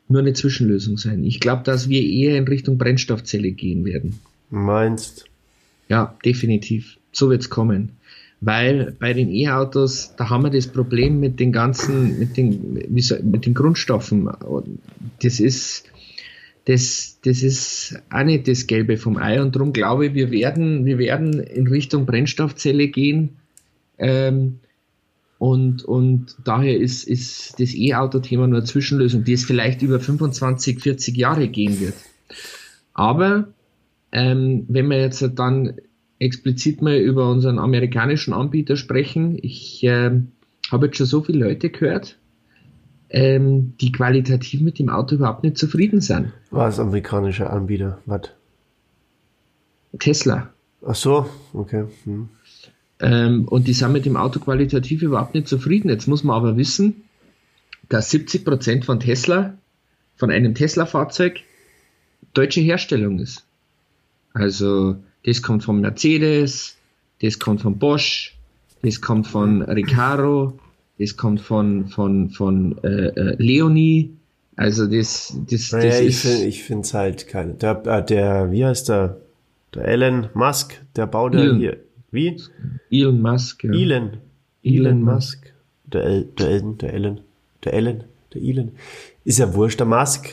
[0.08, 1.24] nur eine Zwischenlösung sein.
[1.24, 4.20] Ich glaube, dass wir eher in Richtung Brennstoffzelle gehen werden.
[4.50, 5.26] Meinst?
[5.90, 6.98] Ja, definitiv.
[7.12, 7.94] So wird's kommen.
[8.42, 13.46] Weil bei den E-Autos, da haben wir das Problem mit den ganzen, mit den, mit
[13.46, 14.30] den Grundstoffen.
[15.24, 15.86] Das ist,
[16.66, 20.86] das, das ist auch nicht das Gelbe vom Ei und darum glaube ich, wir werden,
[20.86, 23.38] wir werden in Richtung Brennstoffzelle gehen.
[23.98, 24.60] Ähm,
[25.38, 30.80] und, und daher ist, ist das E-Auto-Thema nur eine Zwischenlösung, die es vielleicht über 25,
[30.80, 31.96] 40 Jahre gehen wird.
[32.94, 33.50] Aber
[34.12, 35.76] ähm, wenn wir jetzt dann
[36.18, 40.12] explizit mal über unseren amerikanischen Anbieter sprechen, ich äh,
[40.72, 42.18] habe jetzt schon so viele Leute gehört,
[43.10, 46.34] ähm, die qualitativ mit dem Auto überhaupt nicht zufrieden sind.
[46.52, 48.00] Was amerikanischer Anbieter?
[48.06, 48.32] Was?
[50.00, 50.50] Tesla.
[50.86, 51.86] Ach so, okay.
[52.04, 52.30] Hm.
[53.00, 55.90] Ähm, und die sind mit dem Auto qualitativ überhaupt nicht zufrieden.
[55.90, 57.04] Jetzt muss man aber wissen,
[57.90, 59.58] dass 70 Prozent von Tesla,
[60.16, 61.42] von einem Tesla-Fahrzeug,
[62.34, 63.46] deutsche Herstellung ist.
[64.34, 66.78] Also, das kommt von Mercedes,
[67.22, 68.36] das kommt von Bosch,
[68.82, 70.60] das kommt von Recaro,
[70.98, 74.12] das kommt von, von, von äh, äh Leonie.
[74.56, 76.44] Also das, das, naja, das ist.
[76.44, 77.54] Ich finde es halt keine.
[77.56, 79.18] Der, äh, der, wie heißt der?
[79.74, 81.78] Der Elon Musk, der baut ja hier.
[82.12, 82.42] Wie?
[82.90, 83.74] Elon Musk, ja.
[83.74, 84.12] Elon.
[84.64, 85.54] Elon Musk.
[85.84, 87.20] Der, El, der Elon, der Elon.
[87.66, 88.04] Der Elon,
[88.34, 88.72] der Elon.
[89.26, 90.30] Ist ja wurscht, der Musk.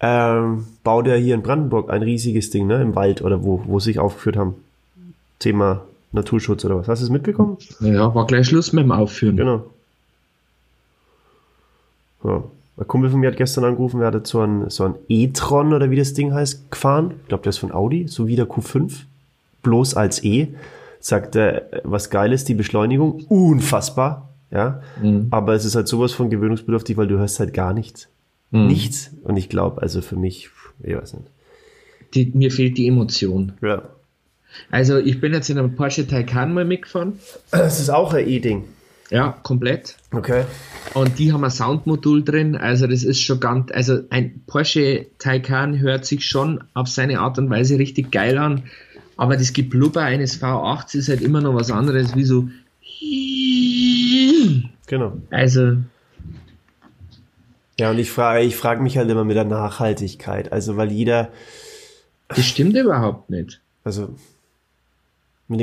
[0.00, 2.82] Ähm, baut er hier in Brandenburg ein riesiges Ding, ne?
[2.82, 4.54] Im Wald oder wo, wo sie sich aufgeführt haben.
[5.38, 6.88] Thema Naturschutz oder was.
[6.88, 7.58] Hast du es mitbekommen?
[7.80, 9.36] Ja, war gleich Schluss mit dem Aufführen.
[9.36, 9.64] Genau.
[12.24, 12.42] Ja.
[12.76, 15.90] Ein Kumpel von mir hat gestern angerufen, er hat so ein, so ein e-tron oder
[15.90, 17.12] wie das Ding heißt, gefahren.
[17.22, 19.04] Ich glaube, der ist von Audi, so wie der Q5.
[19.62, 20.48] Bloß als E.
[20.98, 24.30] Sagt er, was geil ist, die Beschleunigung, unfassbar.
[24.50, 24.82] Ja.
[25.02, 25.28] Mhm.
[25.30, 28.08] Aber es ist halt sowas von gewöhnungsbedürftig, weil du hörst halt gar nichts.
[28.50, 28.66] Mhm.
[28.66, 29.10] Nichts.
[29.24, 30.50] Und ich glaube, also für mich,
[30.82, 31.26] ich weiß nicht.
[32.14, 33.52] Die, mir fehlt die Emotion.
[33.60, 33.82] Ja.
[34.70, 37.18] Also ich bin jetzt in einem Porsche Taycan mal mitgefahren.
[37.50, 38.64] Das ist auch ein E-Ding.
[39.10, 39.96] Ja, komplett.
[40.12, 40.44] Okay.
[40.94, 45.80] Und die haben ein Soundmodul drin, also das ist schon ganz, also ein Porsche Taycan
[45.80, 48.64] hört sich schon auf seine Art und Weise richtig geil an,
[49.16, 52.48] aber das Geblubber eines V8 ist halt immer noch was anderes wie so.
[54.86, 55.16] Genau.
[55.30, 55.76] Also.
[57.78, 61.30] Ja, und ich frage, ich frage mich halt immer mit der Nachhaltigkeit, also weil jeder.
[62.28, 63.60] Das stimmt überhaupt nicht.
[63.84, 64.14] Also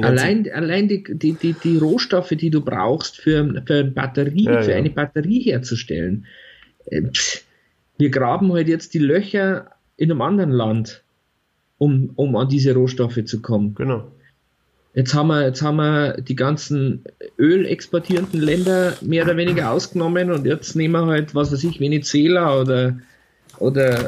[0.01, 4.61] Allein, allein die, die, die, die, Rohstoffe, die du brauchst für, für, eine, Batterie, ja,
[4.61, 4.77] für ja.
[4.77, 6.25] eine Batterie herzustellen.
[6.87, 7.03] Äh,
[7.97, 11.03] wir graben halt jetzt die Löcher in einem anderen Land,
[11.77, 13.75] um, um an diese Rohstoffe zu kommen.
[13.75, 14.11] Genau.
[14.93, 17.03] Jetzt haben, wir, jetzt haben wir die ganzen
[17.37, 22.59] ölexportierenden Länder mehr oder weniger ausgenommen und jetzt nehmen wir halt, was weiß ich, Venezuela
[22.59, 22.97] oder,
[23.59, 24.05] oder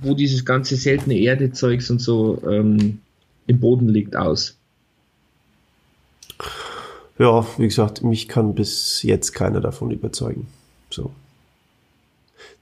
[0.00, 3.00] wo dieses ganze seltene Erdezeugs und so ähm,
[3.48, 4.59] im Boden liegt aus.
[7.20, 10.46] Ja, wie gesagt, mich kann bis jetzt keiner davon überzeugen.
[10.88, 11.10] So.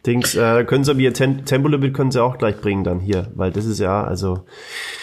[0.05, 3.29] Dings, äh, können sie aber ihr Tem Tempolimit können sie auch gleich bringen dann hier,
[3.37, 4.43] weil das ist ja, also.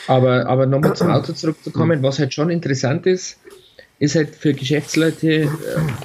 [0.08, 3.40] Aber, aber nochmal zum Auto zurückzukommen, was halt schon interessant ist,
[3.98, 5.48] ist halt für Geschäftsleute äh,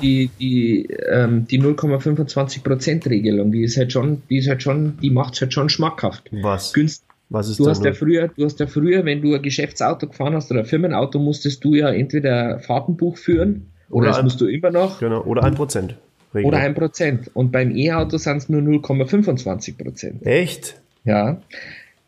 [0.00, 5.10] die, die, ähm, die 0,25% Regelung, die ist halt schon, die ist halt schon, die
[5.10, 6.30] macht halt schon schmackhaft.
[6.30, 6.72] Was?
[6.72, 10.08] Günst, was ist du hast ja früher, du hast ja früher, wenn du ein Geschäftsauto
[10.08, 14.24] gefahren hast oder ein Firmenauto, musstest du ja entweder Fahrtenbuch führen oder, oder das ein,
[14.24, 14.98] musst du immer noch.
[14.98, 15.96] Genau, oder ein Prozent.
[16.34, 17.30] Oder ein Prozent.
[17.34, 20.26] Und beim E-Auto sind es nur 0,25 Prozent.
[20.26, 20.80] Echt?
[21.04, 21.40] Ja.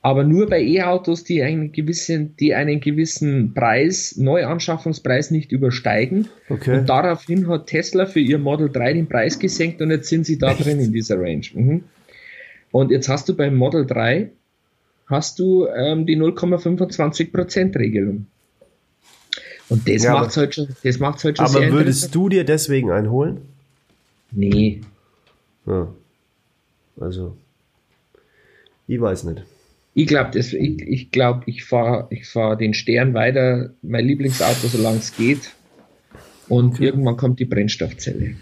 [0.00, 6.28] Aber nur bei E-Autos, die einen gewissen, die einen gewissen Preis, Neuanschaffungspreis nicht übersteigen.
[6.48, 6.78] Okay.
[6.78, 10.38] Und daraufhin hat Tesla für ihr Model 3 den Preis gesenkt und jetzt sind sie
[10.38, 10.66] da Echt?
[10.66, 11.46] drin in dieser Range.
[11.54, 11.84] Mhm.
[12.72, 14.30] Und jetzt hast du beim Model 3
[15.12, 18.26] hast du ähm, die 0,25% Regelung.
[19.68, 22.44] Und das ja, macht es halt schon, das macht's halt schon Aber würdest du dir
[22.44, 23.40] deswegen einholen?
[24.30, 24.80] Nee.
[25.66, 25.88] Ja.
[27.00, 27.36] Also,
[28.86, 29.44] ich weiß nicht.
[29.94, 34.98] Ich glaube, ich, ich, glaub, ich fahre ich fahr den Stern weiter, mein Lieblingsauto, solange
[34.98, 35.52] es geht.
[36.48, 36.86] Und okay.
[36.86, 38.34] irgendwann kommt die Brennstoffzelle.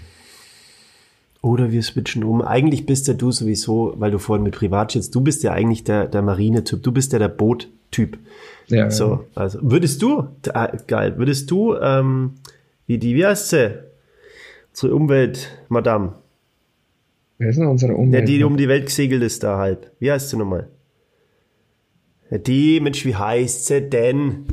[1.43, 2.43] Oder wir switchen um.
[2.43, 6.07] Eigentlich bist ja du sowieso, weil du vorhin mit Privatjets, du bist ja eigentlich der,
[6.07, 8.19] der Marine-Typ, du bist ja der Boot-Typ.
[8.67, 12.35] Ja, so, also würdest du, äh, geil, würdest du, ähm,
[12.87, 13.79] wie die, wie heißt sie?
[14.71, 16.15] Unsere Umwelt, Madame.
[17.39, 18.29] Wer ist denn unsere Umwelt?
[18.29, 19.91] Ja, die um die Welt gesegelt ist da halt.
[19.99, 20.69] Wie heißt sie nochmal?
[22.31, 24.45] Ja, die, Mensch, wie heißt sie denn?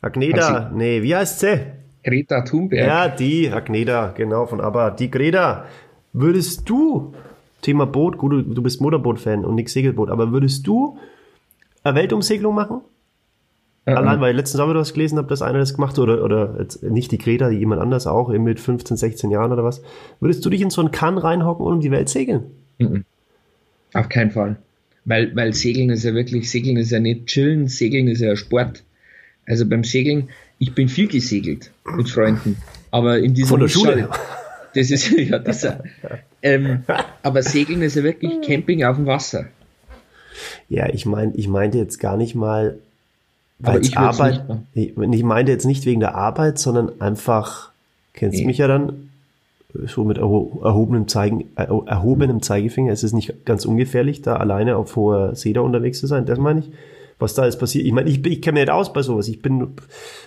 [0.00, 1.60] Agneta, nee, wie heißt sie?
[2.04, 2.86] Greta Thunberg.
[2.86, 4.90] Ja, die, Agneta, genau, von ABBA.
[4.90, 5.64] Die Greta,
[6.12, 7.12] würdest du,
[7.62, 10.98] Thema Boot, gut, du, bist Motorboot-Fan und nicht Segelboot, aber würdest du
[11.82, 12.80] eine Weltumsegelung machen?
[13.86, 16.22] Ja, Allein, weil letzten Sommer du was gelesen habe, dass einer das gemacht hat, oder,
[16.22, 19.82] oder nicht die Greta, jemand anders auch, mit 15, 16 Jahren oder was.
[20.20, 22.44] Würdest du dich in so einen Kahn reinhocken und um die Welt segeln?
[22.78, 23.04] Mhm.
[23.94, 24.56] Auf keinen Fall.
[25.06, 28.84] Weil, weil Segeln ist ja wirklich, Segeln ist ja nicht chillen, Segeln ist ja Sport.
[29.48, 32.58] Also beim Segeln, ich bin viel gesegelt mit Freunden.
[32.90, 34.08] Aber in diesem Von der Schule.
[34.74, 35.66] Das ist ja das.
[36.42, 36.84] Ähm,
[37.22, 39.46] aber Segeln ist ja wirklich Camping auf dem Wasser.
[40.68, 42.78] Ja, ich meine, ich meinte jetzt gar nicht mal,
[43.58, 44.44] weil ich Arbeit.
[44.74, 47.70] Ich, ich meinte jetzt nicht wegen der Arbeit, sondern einfach,
[48.12, 48.42] kennst nee.
[48.42, 49.08] du mich ja dann,
[49.86, 52.92] so mit erhobenem, Zeigen, erhobenem Zeigefinger.
[52.92, 56.26] Es ist nicht ganz ungefährlich, da alleine auf hoher See da unterwegs zu sein.
[56.26, 56.70] Das meine ich
[57.18, 57.84] was da ist passiert.
[57.84, 59.28] Ich meine, ich, ich kenne mich nicht aus bei sowas.
[59.28, 59.60] Ich bin,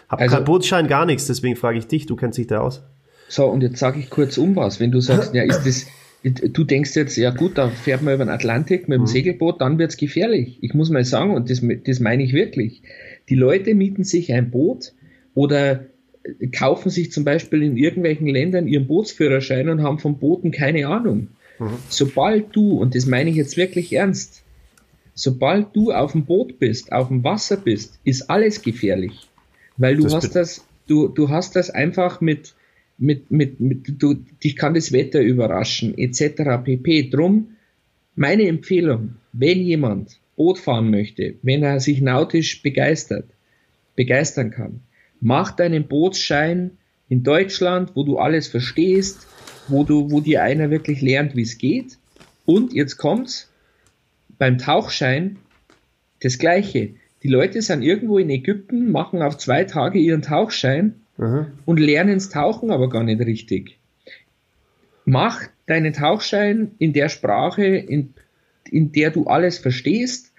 [0.09, 1.27] habe also, keinen Bootsschein, gar nichts.
[1.27, 2.05] Deswegen frage ich dich.
[2.05, 2.83] Du kennst dich da aus.
[3.27, 4.79] So, und jetzt sage ich kurz um was.
[4.79, 5.85] Wenn du sagst, ja, ist das,
[6.23, 9.07] du denkst jetzt, ja gut, da fährt man über den Atlantik mit dem mhm.
[9.07, 10.57] Segelboot, dann wird's gefährlich.
[10.61, 12.81] Ich muss mal sagen, und das, das meine ich wirklich.
[13.29, 14.93] Die Leute mieten sich ein Boot
[15.33, 15.85] oder
[16.51, 21.29] kaufen sich zum Beispiel in irgendwelchen Ländern ihren Bootsführerschein und haben von Booten keine Ahnung.
[21.57, 21.69] Mhm.
[21.89, 24.40] Sobald du, und das meine ich jetzt wirklich ernst,
[25.13, 29.29] sobald du auf dem Boot bist, auf dem Wasser bist, ist alles gefährlich.
[29.77, 32.53] Weil du das hast das, du, du hast das einfach mit,
[32.97, 36.63] mit, mit, mit, du, dich kann das Wetter überraschen, etc.
[36.63, 37.09] pp.
[37.09, 37.55] Drum,
[38.15, 43.25] meine Empfehlung, wenn jemand Boot fahren möchte, wenn er sich nautisch begeistert,
[43.95, 44.81] begeistern kann,
[45.19, 46.71] mach deinen Bootsschein
[47.09, 49.27] in Deutschland, wo du alles verstehst,
[49.67, 51.97] wo du, wo dir einer wirklich lernt, wie es geht.
[52.45, 53.50] Und jetzt kommt's,
[54.41, 55.37] beim Tauchschein
[56.23, 56.95] das Gleiche.
[57.21, 61.45] Die Leute sind irgendwo in Ägypten, machen auf zwei Tage ihren Tauchschein mhm.
[61.65, 63.77] und lernen ins Tauchen aber gar nicht richtig.
[65.05, 68.15] Mach deinen Tauchschein in der Sprache, in,
[68.67, 70.33] in der du alles verstehst,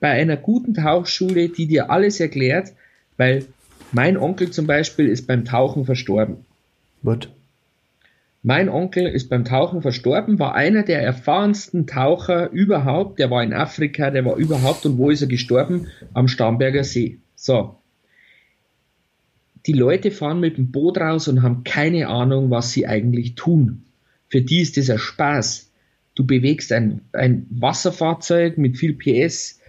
[0.00, 2.74] bei einer guten Tauchschule, die dir alles erklärt,
[3.16, 3.46] weil
[3.90, 6.44] mein Onkel zum Beispiel ist beim Tauchen verstorben.
[7.00, 7.30] What?
[8.42, 13.18] Mein Onkel ist beim Tauchen verstorben, war einer der erfahrensten Taucher überhaupt.
[13.18, 14.86] Der war in Afrika, der war überhaupt.
[14.86, 15.88] Und wo ist er gestorben?
[16.14, 17.18] Am Starnberger See.
[17.34, 17.76] So.
[19.66, 23.82] Die Leute fahren mit dem Boot raus und haben keine Ahnung, was sie eigentlich tun.
[24.28, 25.70] Für die ist das ein Spaß.
[26.14, 29.60] Du bewegst ein, ein Wasserfahrzeug mit viel PS.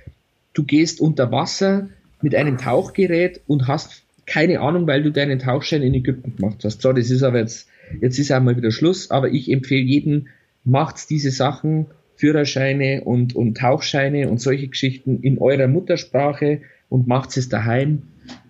[0.53, 1.89] Du gehst unter Wasser
[2.21, 6.81] mit einem Tauchgerät und hast keine Ahnung, weil du deinen Tauchschein in Ägypten gemacht hast.
[6.81, 7.67] So, das ist aber jetzt
[8.01, 10.27] Jetzt ist einmal wieder Schluss, aber ich empfehle jedem,
[10.63, 17.35] macht diese Sachen, Führerscheine und, und Tauchscheine und solche Geschichten in eurer Muttersprache und macht
[17.37, 18.03] es daheim.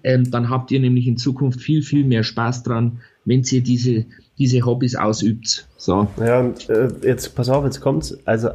[0.04, 4.06] Ähm, dann habt ihr nämlich in Zukunft viel, viel mehr Spaß dran, wenn ihr diese,
[4.38, 5.67] diese Hobbys ausübt.
[5.78, 6.08] So.
[6.17, 8.17] Ja, äh, jetzt pass auf, jetzt kommt's.
[8.26, 8.50] Also,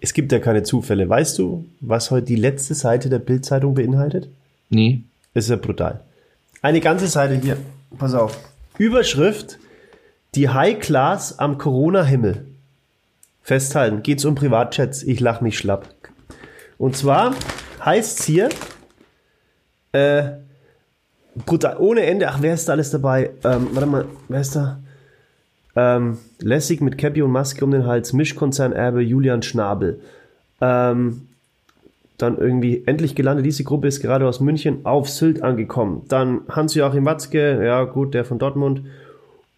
[0.00, 1.08] es gibt ja keine Zufälle.
[1.08, 4.28] Weißt du, was heute die letzte Seite der Bildzeitung beinhaltet?
[4.68, 5.02] Nee.
[5.34, 6.00] Das ist ja brutal.
[6.60, 7.56] Eine ganze Seite hier.
[7.96, 8.38] Pass auf.
[8.76, 9.58] Überschrift:
[10.34, 12.46] die High Class am Corona-Himmel.
[13.42, 15.88] Festhalten, geht's um Privatchats, ich lach mich schlapp.
[16.76, 17.34] Und zwar
[17.84, 18.50] heißt's hier,
[19.92, 20.32] äh,
[21.46, 23.30] brutal, ohne Ende, ach, wer ist da alles dabei?
[23.44, 24.80] Ähm, warte mal, wer ist da?
[25.76, 30.00] Ähm, lässig mit Cappy und Maske um den Hals, Mischkonzernerbe Julian Schnabel.
[30.60, 31.28] Ähm,
[32.18, 33.46] dann irgendwie endlich gelandet.
[33.46, 36.02] Diese Gruppe ist gerade aus München auf Sylt angekommen.
[36.08, 38.82] Dann Hans-Joachim Watzke, ja gut, der von Dortmund.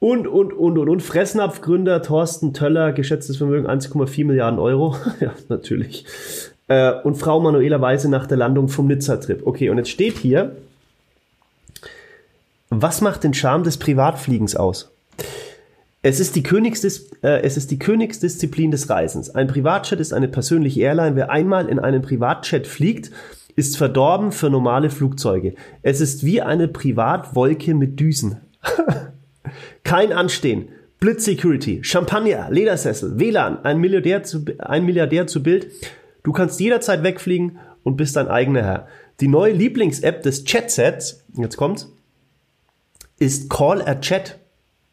[0.01, 1.03] Und, und, und, und, und.
[1.03, 4.97] Fressnapf-Gründer Thorsten Töller, geschätztes Vermögen 1,4 Milliarden Euro.
[5.21, 6.07] ja, natürlich.
[6.69, 9.47] Äh, und Frau Manuela Weise nach der Landung vom Nizza-Trip.
[9.47, 10.57] Okay, und jetzt steht hier,
[12.71, 14.91] was macht den Charme des Privatfliegens aus?
[16.03, 19.35] Es ist, die Königsdis äh, es ist die Königsdisziplin des Reisens.
[19.35, 21.15] Ein Privatjet ist eine persönliche Airline.
[21.15, 23.11] Wer einmal in einem Privatjet fliegt,
[23.55, 25.55] ist verdorben für normale Flugzeuge.
[25.83, 28.39] Es ist wie eine Privatwolke mit Düsen.
[29.85, 30.69] Kein Anstehen.
[31.01, 35.69] Blitz Security, Champagner, Ledersessel, WLAN, ein Milliardär zu, ein Milliardär zu Bild.
[36.23, 38.89] Du kannst jederzeit wegfliegen und bist dein eigener Herr.
[39.21, 41.91] Die neue Lieblings-App des Chat-Sets, jetzt kommt's,
[43.19, 44.39] ist Call a Chat.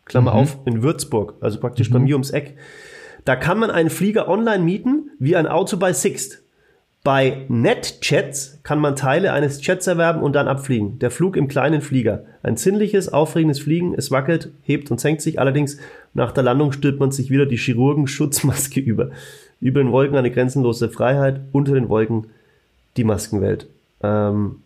[0.05, 0.37] Klammer mhm.
[0.37, 1.93] auf, in Würzburg, also praktisch mhm.
[1.93, 2.55] bei mir ums Eck.
[3.25, 6.43] Da kann man einen Flieger online mieten, wie ein Auto bei Sixt.
[7.07, 10.99] Bei NetChats kann man Teile eines Chats erwerben und dann abfliegen.
[10.99, 12.25] Der Flug im kleinen Flieger.
[12.43, 13.93] Ein ziemliches, aufregendes Fliegen.
[13.93, 15.39] Es wackelt, hebt und senkt sich.
[15.39, 15.77] Allerdings
[16.13, 19.11] nach der Landung stülpt man sich wieder die Chirurgen-Schutzmaske über.
[19.61, 22.27] Über den Wolken eine grenzenlose Freiheit, unter den Wolken
[22.97, 23.67] die Maskenwelt.
[24.03, 24.57] Ähm,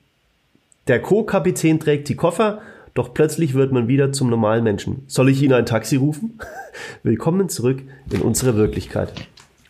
[0.88, 2.64] der Co-Kapitän trägt die Koffer,
[2.96, 5.04] doch plötzlich wird man wieder zum normalen Menschen.
[5.06, 6.40] Soll ich Ihnen ein Taxi rufen?
[7.04, 9.14] Willkommen zurück in unsere Wirklichkeit.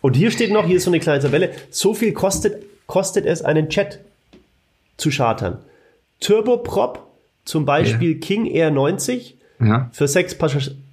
[0.02, 3.42] Und hier steht noch, hier ist so eine kleine Tabelle, so viel kostet, kostet es,
[3.42, 4.00] einen Chat
[4.98, 5.58] zu chartern.
[6.20, 7.06] Turboprop,
[7.44, 8.18] zum Beispiel ja.
[8.18, 9.88] King Air 90, ja.
[9.92, 10.36] für sechs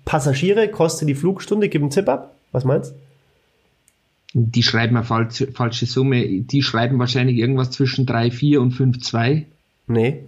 [0.05, 2.35] Passagiere kostet die Flugstunde, gib einen Tipp ab.
[2.51, 2.95] Was meinst du?
[4.33, 6.23] Die schreiben eine falsche, falsche Summe.
[6.41, 9.45] Die schreiben wahrscheinlich irgendwas zwischen 3,4 und 5,2.
[9.87, 10.19] Nee.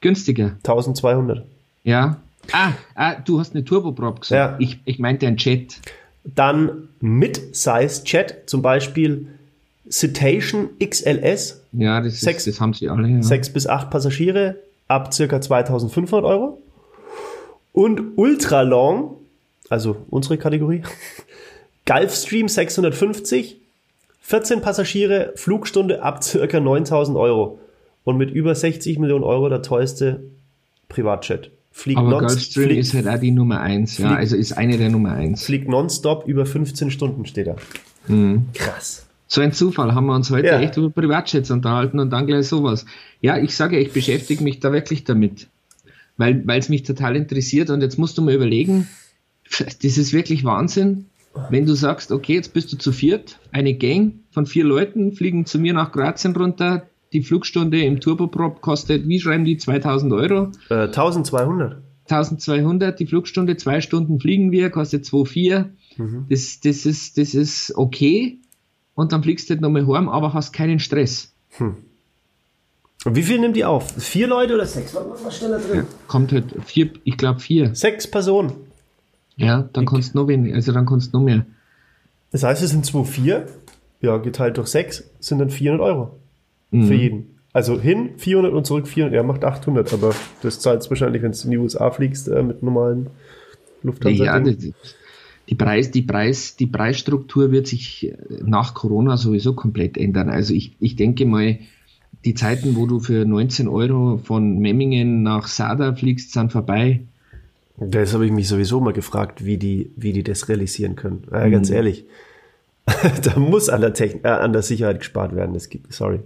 [0.00, 0.52] Günstiger.
[0.58, 1.44] 1200.
[1.82, 2.20] Ja.
[2.52, 4.60] Ah, ah du hast eine Turboprop gesagt.
[4.60, 4.64] Ja.
[4.64, 5.80] Ich, ich meinte ein Chat.
[6.34, 9.28] Dann Mid-Size Chat, zum Beispiel
[9.88, 11.62] Citation XLS.
[11.72, 13.08] Ja, das, sechs, ist, das haben sie alle.
[13.08, 13.22] Ja.
[13.22, 14.56] Sechs bis acht Passagiere
[14.88, 16.60] ab circa 2500 Euro.
[17.72, 19.16] Und Ultra Long,
[19.68, 20.82] also unsere Kategorie,
[21.86, 23.60] Gulfstream 650,
[24.20, 27.60] 14 Passagiere, Flugstunde ab circa 9000 Euro.
[28.04, 30.22] Und mit über 60 Millionen Euro der teuerste
[30.88, 31.50] Privatjet.
[31.76, 34.88] Fliegt Aber Gulfstream fliegt, ist halt auch die Nummer 1, ja, also ist eine der
[34.88, 35.44] Nummer 1.
[35.44, 37.56] Fliegt nonstop über 15 Stunden, steht da.
[38.08, 38.46] Mhm.
[38.54, 39.04] Krass.
[39.26, 40.58] So ein Zufall, haben wir uns heute ja.
[40.58, 42.86] echt über Privatjets unterhalten und dann gleich sowas.
[43.20, 45.48] Ja, ich sage, ich beschäftige mich da wirklich damit,
[46.16, 48.88] weil es mich total interessiert und jetzt musst du mal überlegen,
[49.58, 51.04] das ist wirklich Wahnsinn,
[51.50, 55.44] wenn du sagst, okay, jetzt bist du zu viert, eine Gang von vier Leuten fliegen
[55.44, 60.50] zu mir nach Kroatien runter, die Flugstunde im Turboprop kostet, wie schreiben die, 2000 Euro?
[60.70, 61.82] Äh, 1200.
[62.08, 65.66] 1200, die Flugstunde, zwei Stunden fliegen wir, kostet 2,4.
[65.96, 66.26] Mhm.
[66.28, 68.38] Das, das, ist, das ist okay.
[68.94, 71.32] Und dann fliegst du halt nochmal heim, aber hast keinen Stress.
[71.58, 71.76] Hm.
[73.04, 73.90] Und wie viel nimmt die auf?
[74.02, 74.94] Vier Leute oder sechs?
[74.94, 75.76] Was da drin?
[75.76, 77.74] Ja, kommt halt vier, ich glaube vier.
[77.74, 78.52] Sechs Personen.
[79.36, 81.44] Ja, dann kannst du noch weniger, also dann kannst du noch mehr.
[82.32, 83.46] Das heißt, es sind 2,4,
[84.00, 86.18] ja, geteilt durch 6 sind dann 400 Euro.
[86.70, 86.86] Mhm.
[86.86, 87.36] Für jeden.
[87.52, 89.16] Also hin 400 und zurück 400.
[89.16, 92.42] Er macht 800, aber das zahlt es wahrscheinlich, wenn du in die USA fliegst äh,
[92.42, 93.08] mit normalen
[93.82, 94.24] Lufthansa.
[94.24, 94.74] Ja, die,
[95.48, 100.28] die, Preis, die, Preis, die Preisstruktur wird sich äh, nach Corona sowieso komplett ändern.
[100.28, 101.58] Also ich, ich denke mal,
[102.26, 107.02] die Zeiten, wo du für 19 Euro von Memmingen nach Sada fliegst, sind vorbei.
[107.78, 111.24] Das habe ich mich sowieso mal gefragt, wie die, wie die das realisieren können.
[111.30, 111.76] Äh, ganz mhm.
[111.76, 112.04] ehrlich.
[113.22, 115.54] da muss an der, Techn äh, an der Sicherheit gespart werden.
[115.54, 116.20] Das gibt, sorry.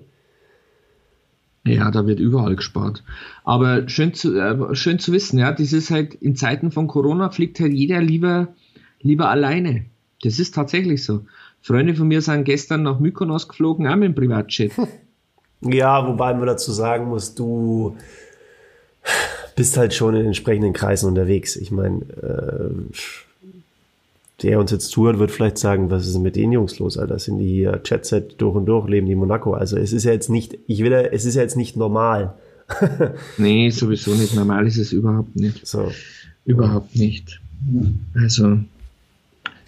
[1.64, 3.04] Ja, da wird überall gespart.
[3.44, 7.30] Aber schön zu, äh, schön zu wissen, ja, das ist halt in Zeiten von Corona
[7.30, 8.48] fliegt halt jeder lieber,
[9.00, 9.84] lieber alleine.
[10.22, 11.24] Das ist tatsächlich so.
[11.60, 14.72] Freunde von mir sind gestern nach Mykonos geflogen, auch mit dem Privatjet.
[15.62, 17.94] Ja, wobei man dazu sagen muss, du
[19.56, 21.54] bist halt schon in entsprechenden Kreisen unterwegs.
[21.56, 22.94] Ich meine, äh,
[24.42, 27.18] der uns jetzt zuhört, wird vielleicht sagen, was ist denn mit den Jungs los, Alter?
[27.18, 29.52] Sind die hier Chatset durch und durch, leben die Monaco?
[29.52, 32.34] Also es ist ja jetzt nicht, ich will, es ist ja jetzt nicht normal.
[33.36, 34.34] nee, sowieso nicht.
[34.34, 35.66] Normal ist es überhaupt nicht.
[35.66, 35.90] So.
[36.44, 37.40] Überhaupt nicht.
[38.14, 38.60] Also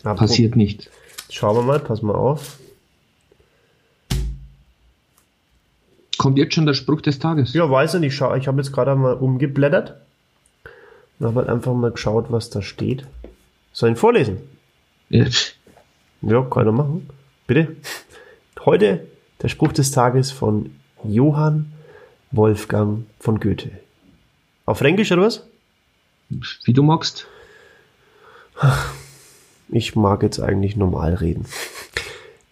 [0.05, 0.91] Aber passiert nicht.
[1.29, 2.59] Schauen wir mal, pass mal auf.
[6.19, 7.53] Kommt jetzt schon der Spruch des Tages?
[7.53, 8.15] Ja, weiß ich nicht.
[8.15, 9.97] Ich habe jetzt gerade mal umgeblättert
[11.19, 13.07] und habe halt einfach mal geschaut, was da steht.
[13.73, 14.37] Soll ich ihn vorlesen?
[16.23, 16.43] Ja.
[16.43, 17.09] Kann er machen.
[17.47, 17.77] Bitte.
[18.65, 19.09] Heute
[19.43, 20.71] der Spruch des Tages von
[21.03, 21.73] Johann
[22.31, 23.73] Wolfgang von Goethe.
[24.67, 25.47] Auf Fränkisch oder was?
[26.65, 27.27] Wie du magst.
[29.75, 31.47] Ich mag jetzt eigentlich normal reden.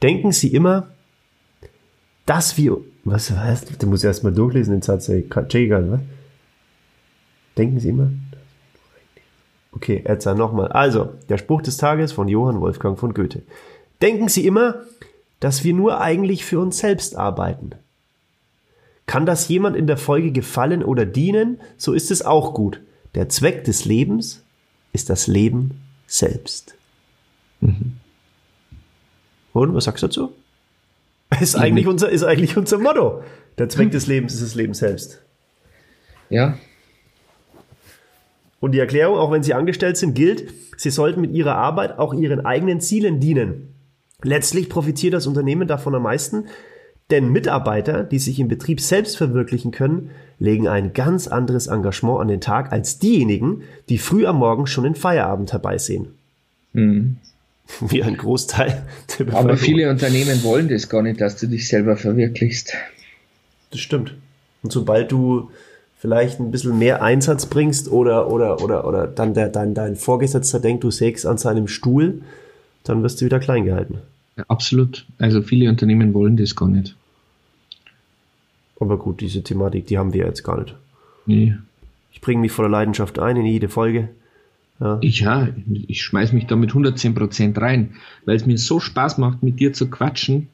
[0.00, 0.88] Denken Sie immer,
[2.24, 2.78] dass wir.
[3.04, 3.82] Was heißt?
[3.82, 5.08] Du musst erst mal durchlesen, den Satz.
[5.08, 6.00] Check egal, was?
[7.58, 8.10] Denken Sie immer,
[9.72, 10.68] Okay, erzähl nochmal.
[10.72, 13.42] Also, der Spruch des Tages von Johann Wolfgang von Goethe.
[14.02, 14.82] Denken Sie immer,
[15.38, 17.72] dass wir nur eigentlich für uns selbst arbeiten.
[19.06, 22.80] Kann das jemand in der Folge gefallen oder dienen, so ist es auch gut.
[23.14, 24.42] Der Zweck des Lebens
[24.92, 26.74] ist das Leben selbst.
[27.60, 27.96] Mhm.
[29.52, 30.32] Und was sagst du dazu?
[31.40, 33.22] Ist eigentlich, unser, ist eigentlich unser Motto.
[33.58, 35.22] Der Zweck des Lebens ist das Leben selbst.
[36.28, 36.58] Ja,
[38.60, 42.14] und die Erklärung, auch wenn Sie angestellt sind, gilt, Sie sollten mit Ihrer Arbeit auch
[42.14, 43.74] Ihren eigenen Zielen dienen.
[44.22, 46.44] Letztlich profitiert das Unternehmen davon am meisten,
[47.10, 52.28] Denn Mitarbeiter, die sich im Betrieb selbst verwirklichen können, legen ein ganz anderes Engagement an
[52.28, 56.08] den Tag als diejenigen, die früh am Morgen schon den Feierabend herbeisehen.
[56.72, 57.16] Mhm.
[57.80, 58.82] Wie ein Großteil
[59.18, 62.74] der Aber viele Unternehmen wollen das gar nicht, dass du dich selber verwirklichst.
[63.70, 64.14] Das stimmt.
[64.62, 65.50] Und sobald du
[66.00, 70.58] vielleicht ein bisschen mehr Einsatz bringst oder, oder, oder, oder dann der, dein, dein Vorgesetzter
[70.58, 72.22] denkt, du sägst an seinem Stuhl,
[72.84, 73.98] dann wirst du wieder klein gehalten.
[74.36, 75.06] Ja, absolut.
[75.18, 76.96] Also viele Unternehmen wollen das gar nicht.
[78.80, 80.74] Aber gut, diese Thematik, die haben wir jetzt gar nicht.
[81.26, 81.54] Nee.
[82.12, 84.08] Ich bringe mich voller Leidenschaft ein in jede Folge.
[84.80, 85.48] Ja, ich, ja,
[85.86, 89.74] ich schmeiß mich da mit 110% rein, weil es mir so Spaß macht, mit dir
[89.74, 90.48] zu quatschen.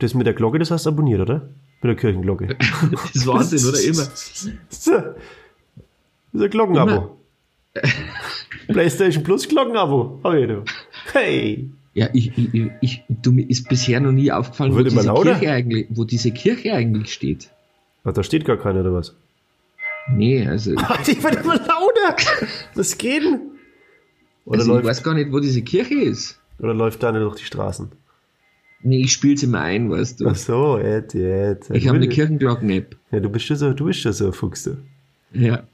[0.00, 1.48] Das mit der Glocke, das hast du abonniert, oder?
[1.82, 2.46] Mit der Kirchenglocke.
[2.90, 3.80] das ist Wahnsinn, oder?
[3.80, 4.04] Immer.
[4.04, 4.88] Das ist
[6.34, 7.16] ein Glockenabo.
[8.68, 10.20] PlayStation Plus Glockenabo.
[10.22, 10.64] Hab ich du.
[11.12, 11.70] Hey.
[11.94, 15.86] Ja, ich, ich, ich, du, mir ist bisher noch nie aufgefallen, wo diese, Kirche eigentlich,
[15.90, 17.50] wo diese Kirche eigentlich steht.
[18.04, 19.14] Ach, da steht gar keine, oder was?
[20.08, 20.74] Nee, also.
[21.06, 22.16] die wird immer lauter!
[22.74, 23.40] Was geht denn?
[24.44, 26.38] Oder also läuft, ich weiß gar nicht, wo diese Kirche ist.
[26.58, 27.90] Oder läuft da nicht durch die Straßen?
[28.82, 30.28] Nee, ich spiel's immer ein, weißt du.
[30.28, 31.70] Ach so, jetzt, jetzt.
[31.70, 32.96] Ich habe eine Kirchenglocken-App.
[33.12, 34.78] Ja, du bist schon so, du bist schon so ein Fuchs, du.
[35.32, 35.64] Ja.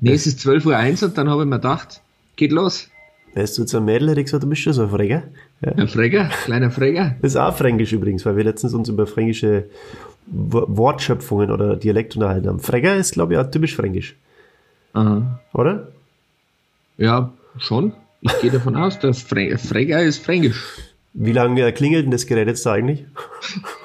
[0.00, 2.00] Nee, es ist 12.01 Uhr und dann habe ich mir gedacht,
[2.36, 2.88] geht los.
[3.34, 5.24] Weißt du, zu einem Mädel hätte ich gesagt, du bist schon so ein Freger.
[5.60, 5.72] Ja.
[5.72, 7.16] Ein Freger, kleiner Freger.
[7.20, 9.64] Das ist auch fränkisch übrigens, weil wir letztens uns über fränkische
[10.26, 12.60] Wortschöpfungen oder Dialekt unterhalten haben.
[12.60, 14.14] Freger ist, glaube ich, auch typisch fränkisch.
[14.94, 15.40] Aha.
[15.52, 15.88] Oder?
[16.96, 17.92] Ja, schon.
[18.20, 20.62] Ich gehe davon aus, der Fre Freger ist fränkisch.
[21.14, 23.04] Wie lange klingelt denn das Gerät jetzt eigentlich?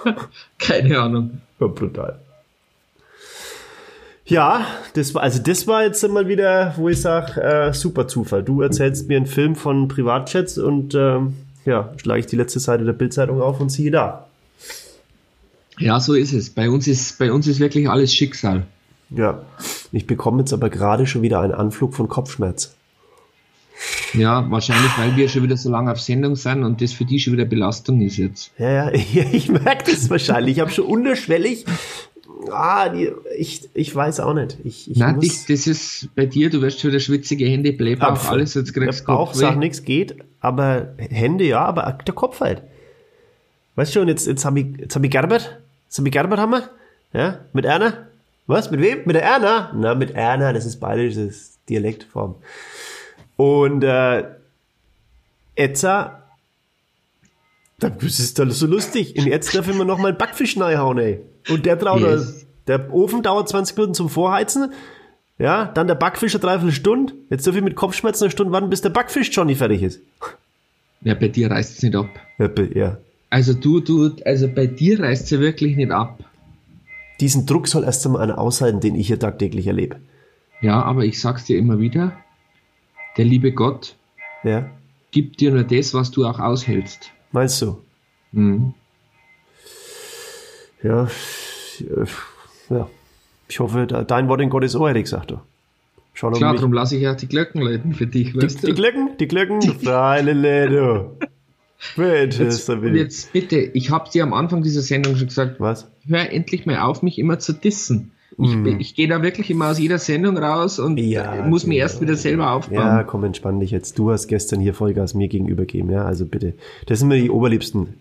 [0.57, 1.41] Keine Ahnung.
[1.59, 2.19] Ja, brutal.
[4.25, 8.43] Ja, das war, also das war jetzt mal wieder, wo ich sage, äh, super Zufall.
[8.43, 12.83] Du erzählst mir einen Film von Privatchats und ähm, ja, schlage ich die letzte Seite
[12.83, 14.27] der Bildzeitung auf und siehe da.
[15.77, 16.49] Ja, so ist es.
[16.49, 18.63] Bei uns ist, bei uns ist wirklich alles Schicksal.
[19.09, 19.41] Ja,
[19.91, 22.75] ich bekomme jetzt aber gerade schon wieder einen Anflug von Kopfschmerz.
[24.13, 27.19] Ja, wahrscheinlich, weil wir schon wieder so lange auf Sendung sind und das für die
[27.19, 28.51] schon wieder Belastung ist jetzt.
[28.57, 28.91] Ja, ja,
[29.31, 30.57] ich merke das wahrscheinlich.
[30.57, 31.65] Ich habe schon unterschwellig.
[32.51, 34.57] Ah, die, ich, ich weiß auch nicht.
[34.63, 38.29] Ich, ich Nein, dich, das ist bei dir, du wirst schon wieder schwitzige Hände, Blähbauch,
[38.29, 42.61] alles, jetzt kriegst du Bauch sagt nichts geht, aber Hände ja, aber der Kopf halt.
[43.75, 46.39] Weißt du schon, jetzt, jetzt habe ich, jetzt hab ich Gerbert, jetzt habe ich Gerbert
[46.39, 46.69] haben wir,
[47.13, 47.93] ja, mit Erna.
[48.47, 48.99] Was, mit wem?
[49.05, 49.71] Mit der Erna?
[49.75, 52.35] Na, mit Erna, das ist bayerisch, das ist Dialektform.
[53.39, 54.25] Und äh,
[55.55, 56.23] Etza,
[57.79, 59.17] das ist doch so lustig.
[59.17, 61.21] Und jetzt darf ich mir noch mal einen Backfisch reinhauen, ey.
[61.47, 62.45] Und der dauert, yes.
[62.67, 64.73] der Ofen dauert 20 Minuten zum Vorheizen.
[65.37, 67.13] Ja, dann der Backfisch eine Dreiviertelstunde.
[67.29, 70.01] Jetzt darf ich mit Kopfschmerzen eine Stunde warten, bis der Backfisch Johnny fertig ist.
[70.99, 72.09] Ja, bei dir reißt es nicht ab.
[72.39, 72.97] Ja, ja.
[73.29, 76.25] Also du, du, also bei dir reißt es ja wirklich nicht ab.
[77.21, 79.95] Diesen Druck soll erst einmal einer aushalten, den ich hier tagtäglich erlebe.
[80.59, 82.17] Ja, aber ich sag's dir immer wieder,
[83.17, 83.95] der liebe Gott
[84.43, 84.69] ja.
[85.11, 87.11] gibt dir nur das, was du auch aushältst.
[87.31, 87.81] Meinst du?
[88.31, 88.73] Mhm.
[90.81, 91.07] Ja,
[92.69, 92.89] ja.
[93.47, 95.33] Ich hoffe, dein Wort in Gottes Ohr, hätte ich gesagt.
[96.13, 98.67] Schau Klar, darum lasse ich ja die Glocken läuten für dich, weißt die, du?
[98.67, 101.17] Die Glocken, die Glocken, Freile du.
[101.95, 105.89] Bitte, jetzt, jetzt bitte, ich habe dir am Anfang dieser Sendung schon gesagt, was?
[106.05, 108.11] Hör endlich mal auf, mich immer zu dissen.
[108.41, 108.67] Ich, mm.
[108.79, 112.15] ich gehe da wirklich immer aus jeder Sendung raus und ja, muss mir erst wieder
[112.15, 112.77] selber aufbauen.
[112.77, 113.99] Ja, komm, entspann dich jetzt.
[113.99, 116.53] Du hast gestern hier Vollgas mir gegenüber gegeben, ja, also bitte.
[116.85, 117.95] Das sind mir die oberliebsten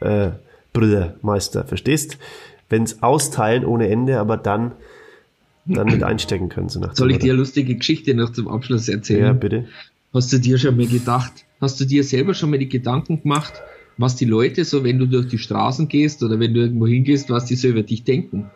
[0.00, 0.30] äh,
[0.72, 2.18] Brüder, Meister, verstehst?
[2.68, 4.72] Wenn's austeilen ohne Ende, aber dann
[5.66, 6.68] dann mit einstecken können.
[6.68, 9.24] So nach Soll ich dir eine lustige Geschichte noch zum Abschluss erzählen?
[9.24, 9.66] Ja, bitte.
[10.12, 13.54] Hast du dir schon mal gedacht, hast du dir selber schon mal die Gedanken gemacht,
[13.96, 17.30] was die Leute so, wenn du durch die Straßen gehst oder wenn du irgendwo hingehst,
[17.30, 18.50] was die so über dich denken?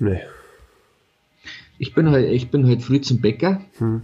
[0.00, 0.20] Nee.
[1.78, 4.02] Ich bin halt, ich bin halt früh zum Bäcker hm.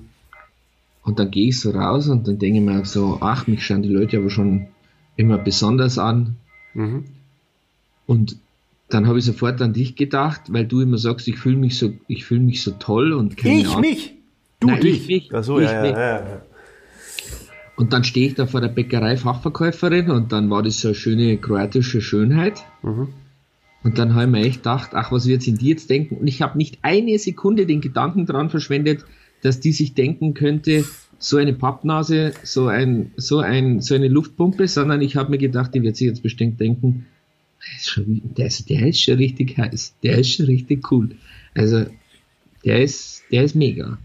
[1.04, 3.82] und dann gehe ich so raus und dann denke ich mir so, ach, mich schauen
[3.82, 4.68] die Leute aber schon
[5.16, 6.36] immer besonders an.
[6.74, 7.04] Mhm.
[8.06, 8.36] Und
[8.88, 11.92] dann habe ich sofort an dich gedacht, weil du immer sagst, ich fühle mich so,
[12.08, 13.80] ich fühle mich so toll und keine Ich Art.
[13.80, 14.14] mich?
[14.60, 15.02] Du Nein, dich?
[15.02, 15.34] Ich mich.
[15.34, 16.42] Ach so, ich ja, ja, ja, ja.
[17.76, 20.94] Und dann stehe ich da vor der Bäckerei Fachverkäuferin und dann war das so eine
[20.94, 22.62] schöne kroatische Schönheit.
[22.82, 23.08] Mhm.
[23.82, 26.16] Und dann habe ich mir echt gedacht, ach, was wird in die jetzt denken?
[26.16, 29.04] Und ich habe nicht eine Sekunde den Gedanken daran verschwendet,
[29.42, 30.84] dass die sich denken könnte,
[31.18, 35.74] so eine Pappnase, so ein, so ein, so eine Luftpumpe, sondern ich habe mir gedacht,
[35.74, 37.06] die wird sich jetzt bestimmt denken,
[37.60, 41.16] der ist, schon, der, ist, der ist schon richtig heiß, der ist schon richtig cool.
[41.54, 41.86] Also,
[42.64, 43.98] der ist, der ist mega.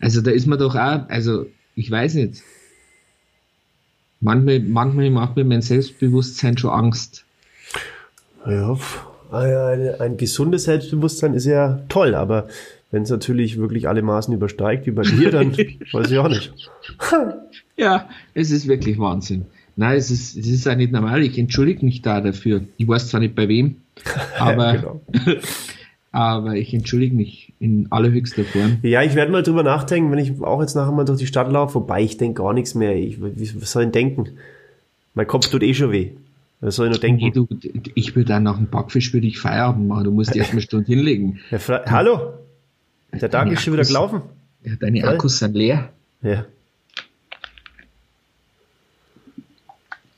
[0.00, 2.42] Also, da ist man doch auch, also, ich weiß nicht.
[4.20, 7.26] Manchmal, manchmal macht mir mein Selbstbewusstsein schon Angst.
[8.46, 8.76] Ja,
[9.30, 12.48] ein, ein gesundes Selbstbewusstsein ist ja toll, aber
[12.90, 15.56] wenn es natürlich wirklich alle Maßen übersteigt, wie bei dir, dann
[15.92, 16.52] weiß ich auch nicht.
[17.76, 19.46] ja, es ist wirklich Wahnsinn.
[19.76, 21.22] Nein, es ist, es ist auch nicht normal.
[21.22, 22.62] Ich entschuldige mich da dafür.
[22.76, 23.76] Ich weiß zwar nicht bei wem,
[24.38, 25.00] aber, genau.
[26.12, 28.78] aber ich entschuldige mich in allerhöchster Form.
[28.82, 31.50] Ja, ich werde mal drüber nachdenken, wenn ich auch jetzt nachher mal durch die Stadt
[31.50, 32.94] laufe, wobei ich denke gar nichts mehr.
[32.94, 34.30] Ich, was soll ich denken?
[35.14, 36.10] Mein Kopf tut eh schon weh.
[36.62, 37.24] Was soll ich noch denken?
[37.24, 37.48] Nee, du,
[37.94, 40.04] ich würde dann nach dem Backfisch würde ich Feierabend machen.
[40.04, 41.40] Du musst erst eine Stunde hinlegen.
[41.50, 42.34] Ja, Hallo?
[43.12, 44.22] Der Tag ist schon wieder gelaufen.
[44.62, 45.08] Ja, deine Toll.
[45.10, 45.90] Akkus sind leer.
[46.22, 46.46] Ja.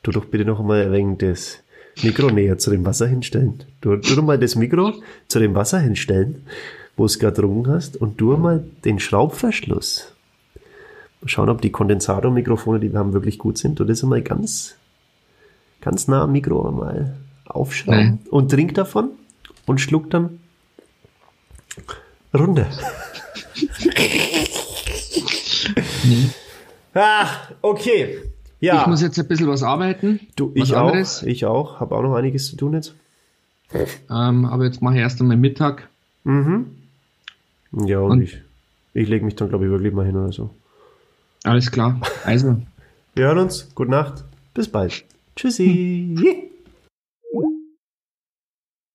[0.02, 1.62] Du doch bitte noch mal wegen das
[2.02, 3.64] Mikro näher zu dem Wasser hinstellen.
[3.80, 4.92] Du, du doch mal das Mikro
[5.28, 6.42] zu dem Wasser hinstellen,
[6.94, 10.12] wo es gerade drungen hast, und du mal den Schraubverschluss.
[11.22, 13.80] Mal schauen, ob die Kondensatormikrofone, die wir haben, wirklich gut sind.
[13.80, 14.76] Und das einmal ganz,
[15.84, 17.14] ganz nah am Mikro mal
[17.44, 18.18] aufschrauben Nein.
[18.30, 19.10] und trink davon
[19.66, 20.40] und schluck dann
[22.32, 22.66] runter.
[26.04, 26.30] nee.
[26.96, 27.26] Ah,
[27.60, 28.18] okay.
[28.60, 28.82] Ja.
[28.82, 30.20] Ich muss jetzt ein bisschen was arbeiten.
[30.36, 31.22] Du, was ich anderes.
[31.24, 31.26] auch.
[31.26, 31.80] Ich auch.
[31.80, 32.94] Habe auch noch einiges zu tun jetzt.
[34.08, 35.88] Ähm, aber jetzt mache ich erst einmal Mittag.
[36.22, 36.66] Mhm.
[37.72, 38.40] Ja, und, und ich,
[38.92, 40.50] ich lege mich dann, glaube ich, wirklich mal hin oder so.
[41.42, 42.00] Alles klar.
[42.24, 42.62] Also.
[43.16, 43.74] Wir hören uns.
[43.74, 44.22] Gute Nacht.
[44.54, 45.04] Bis bald.
[45.36, 46.50] Tschüssi.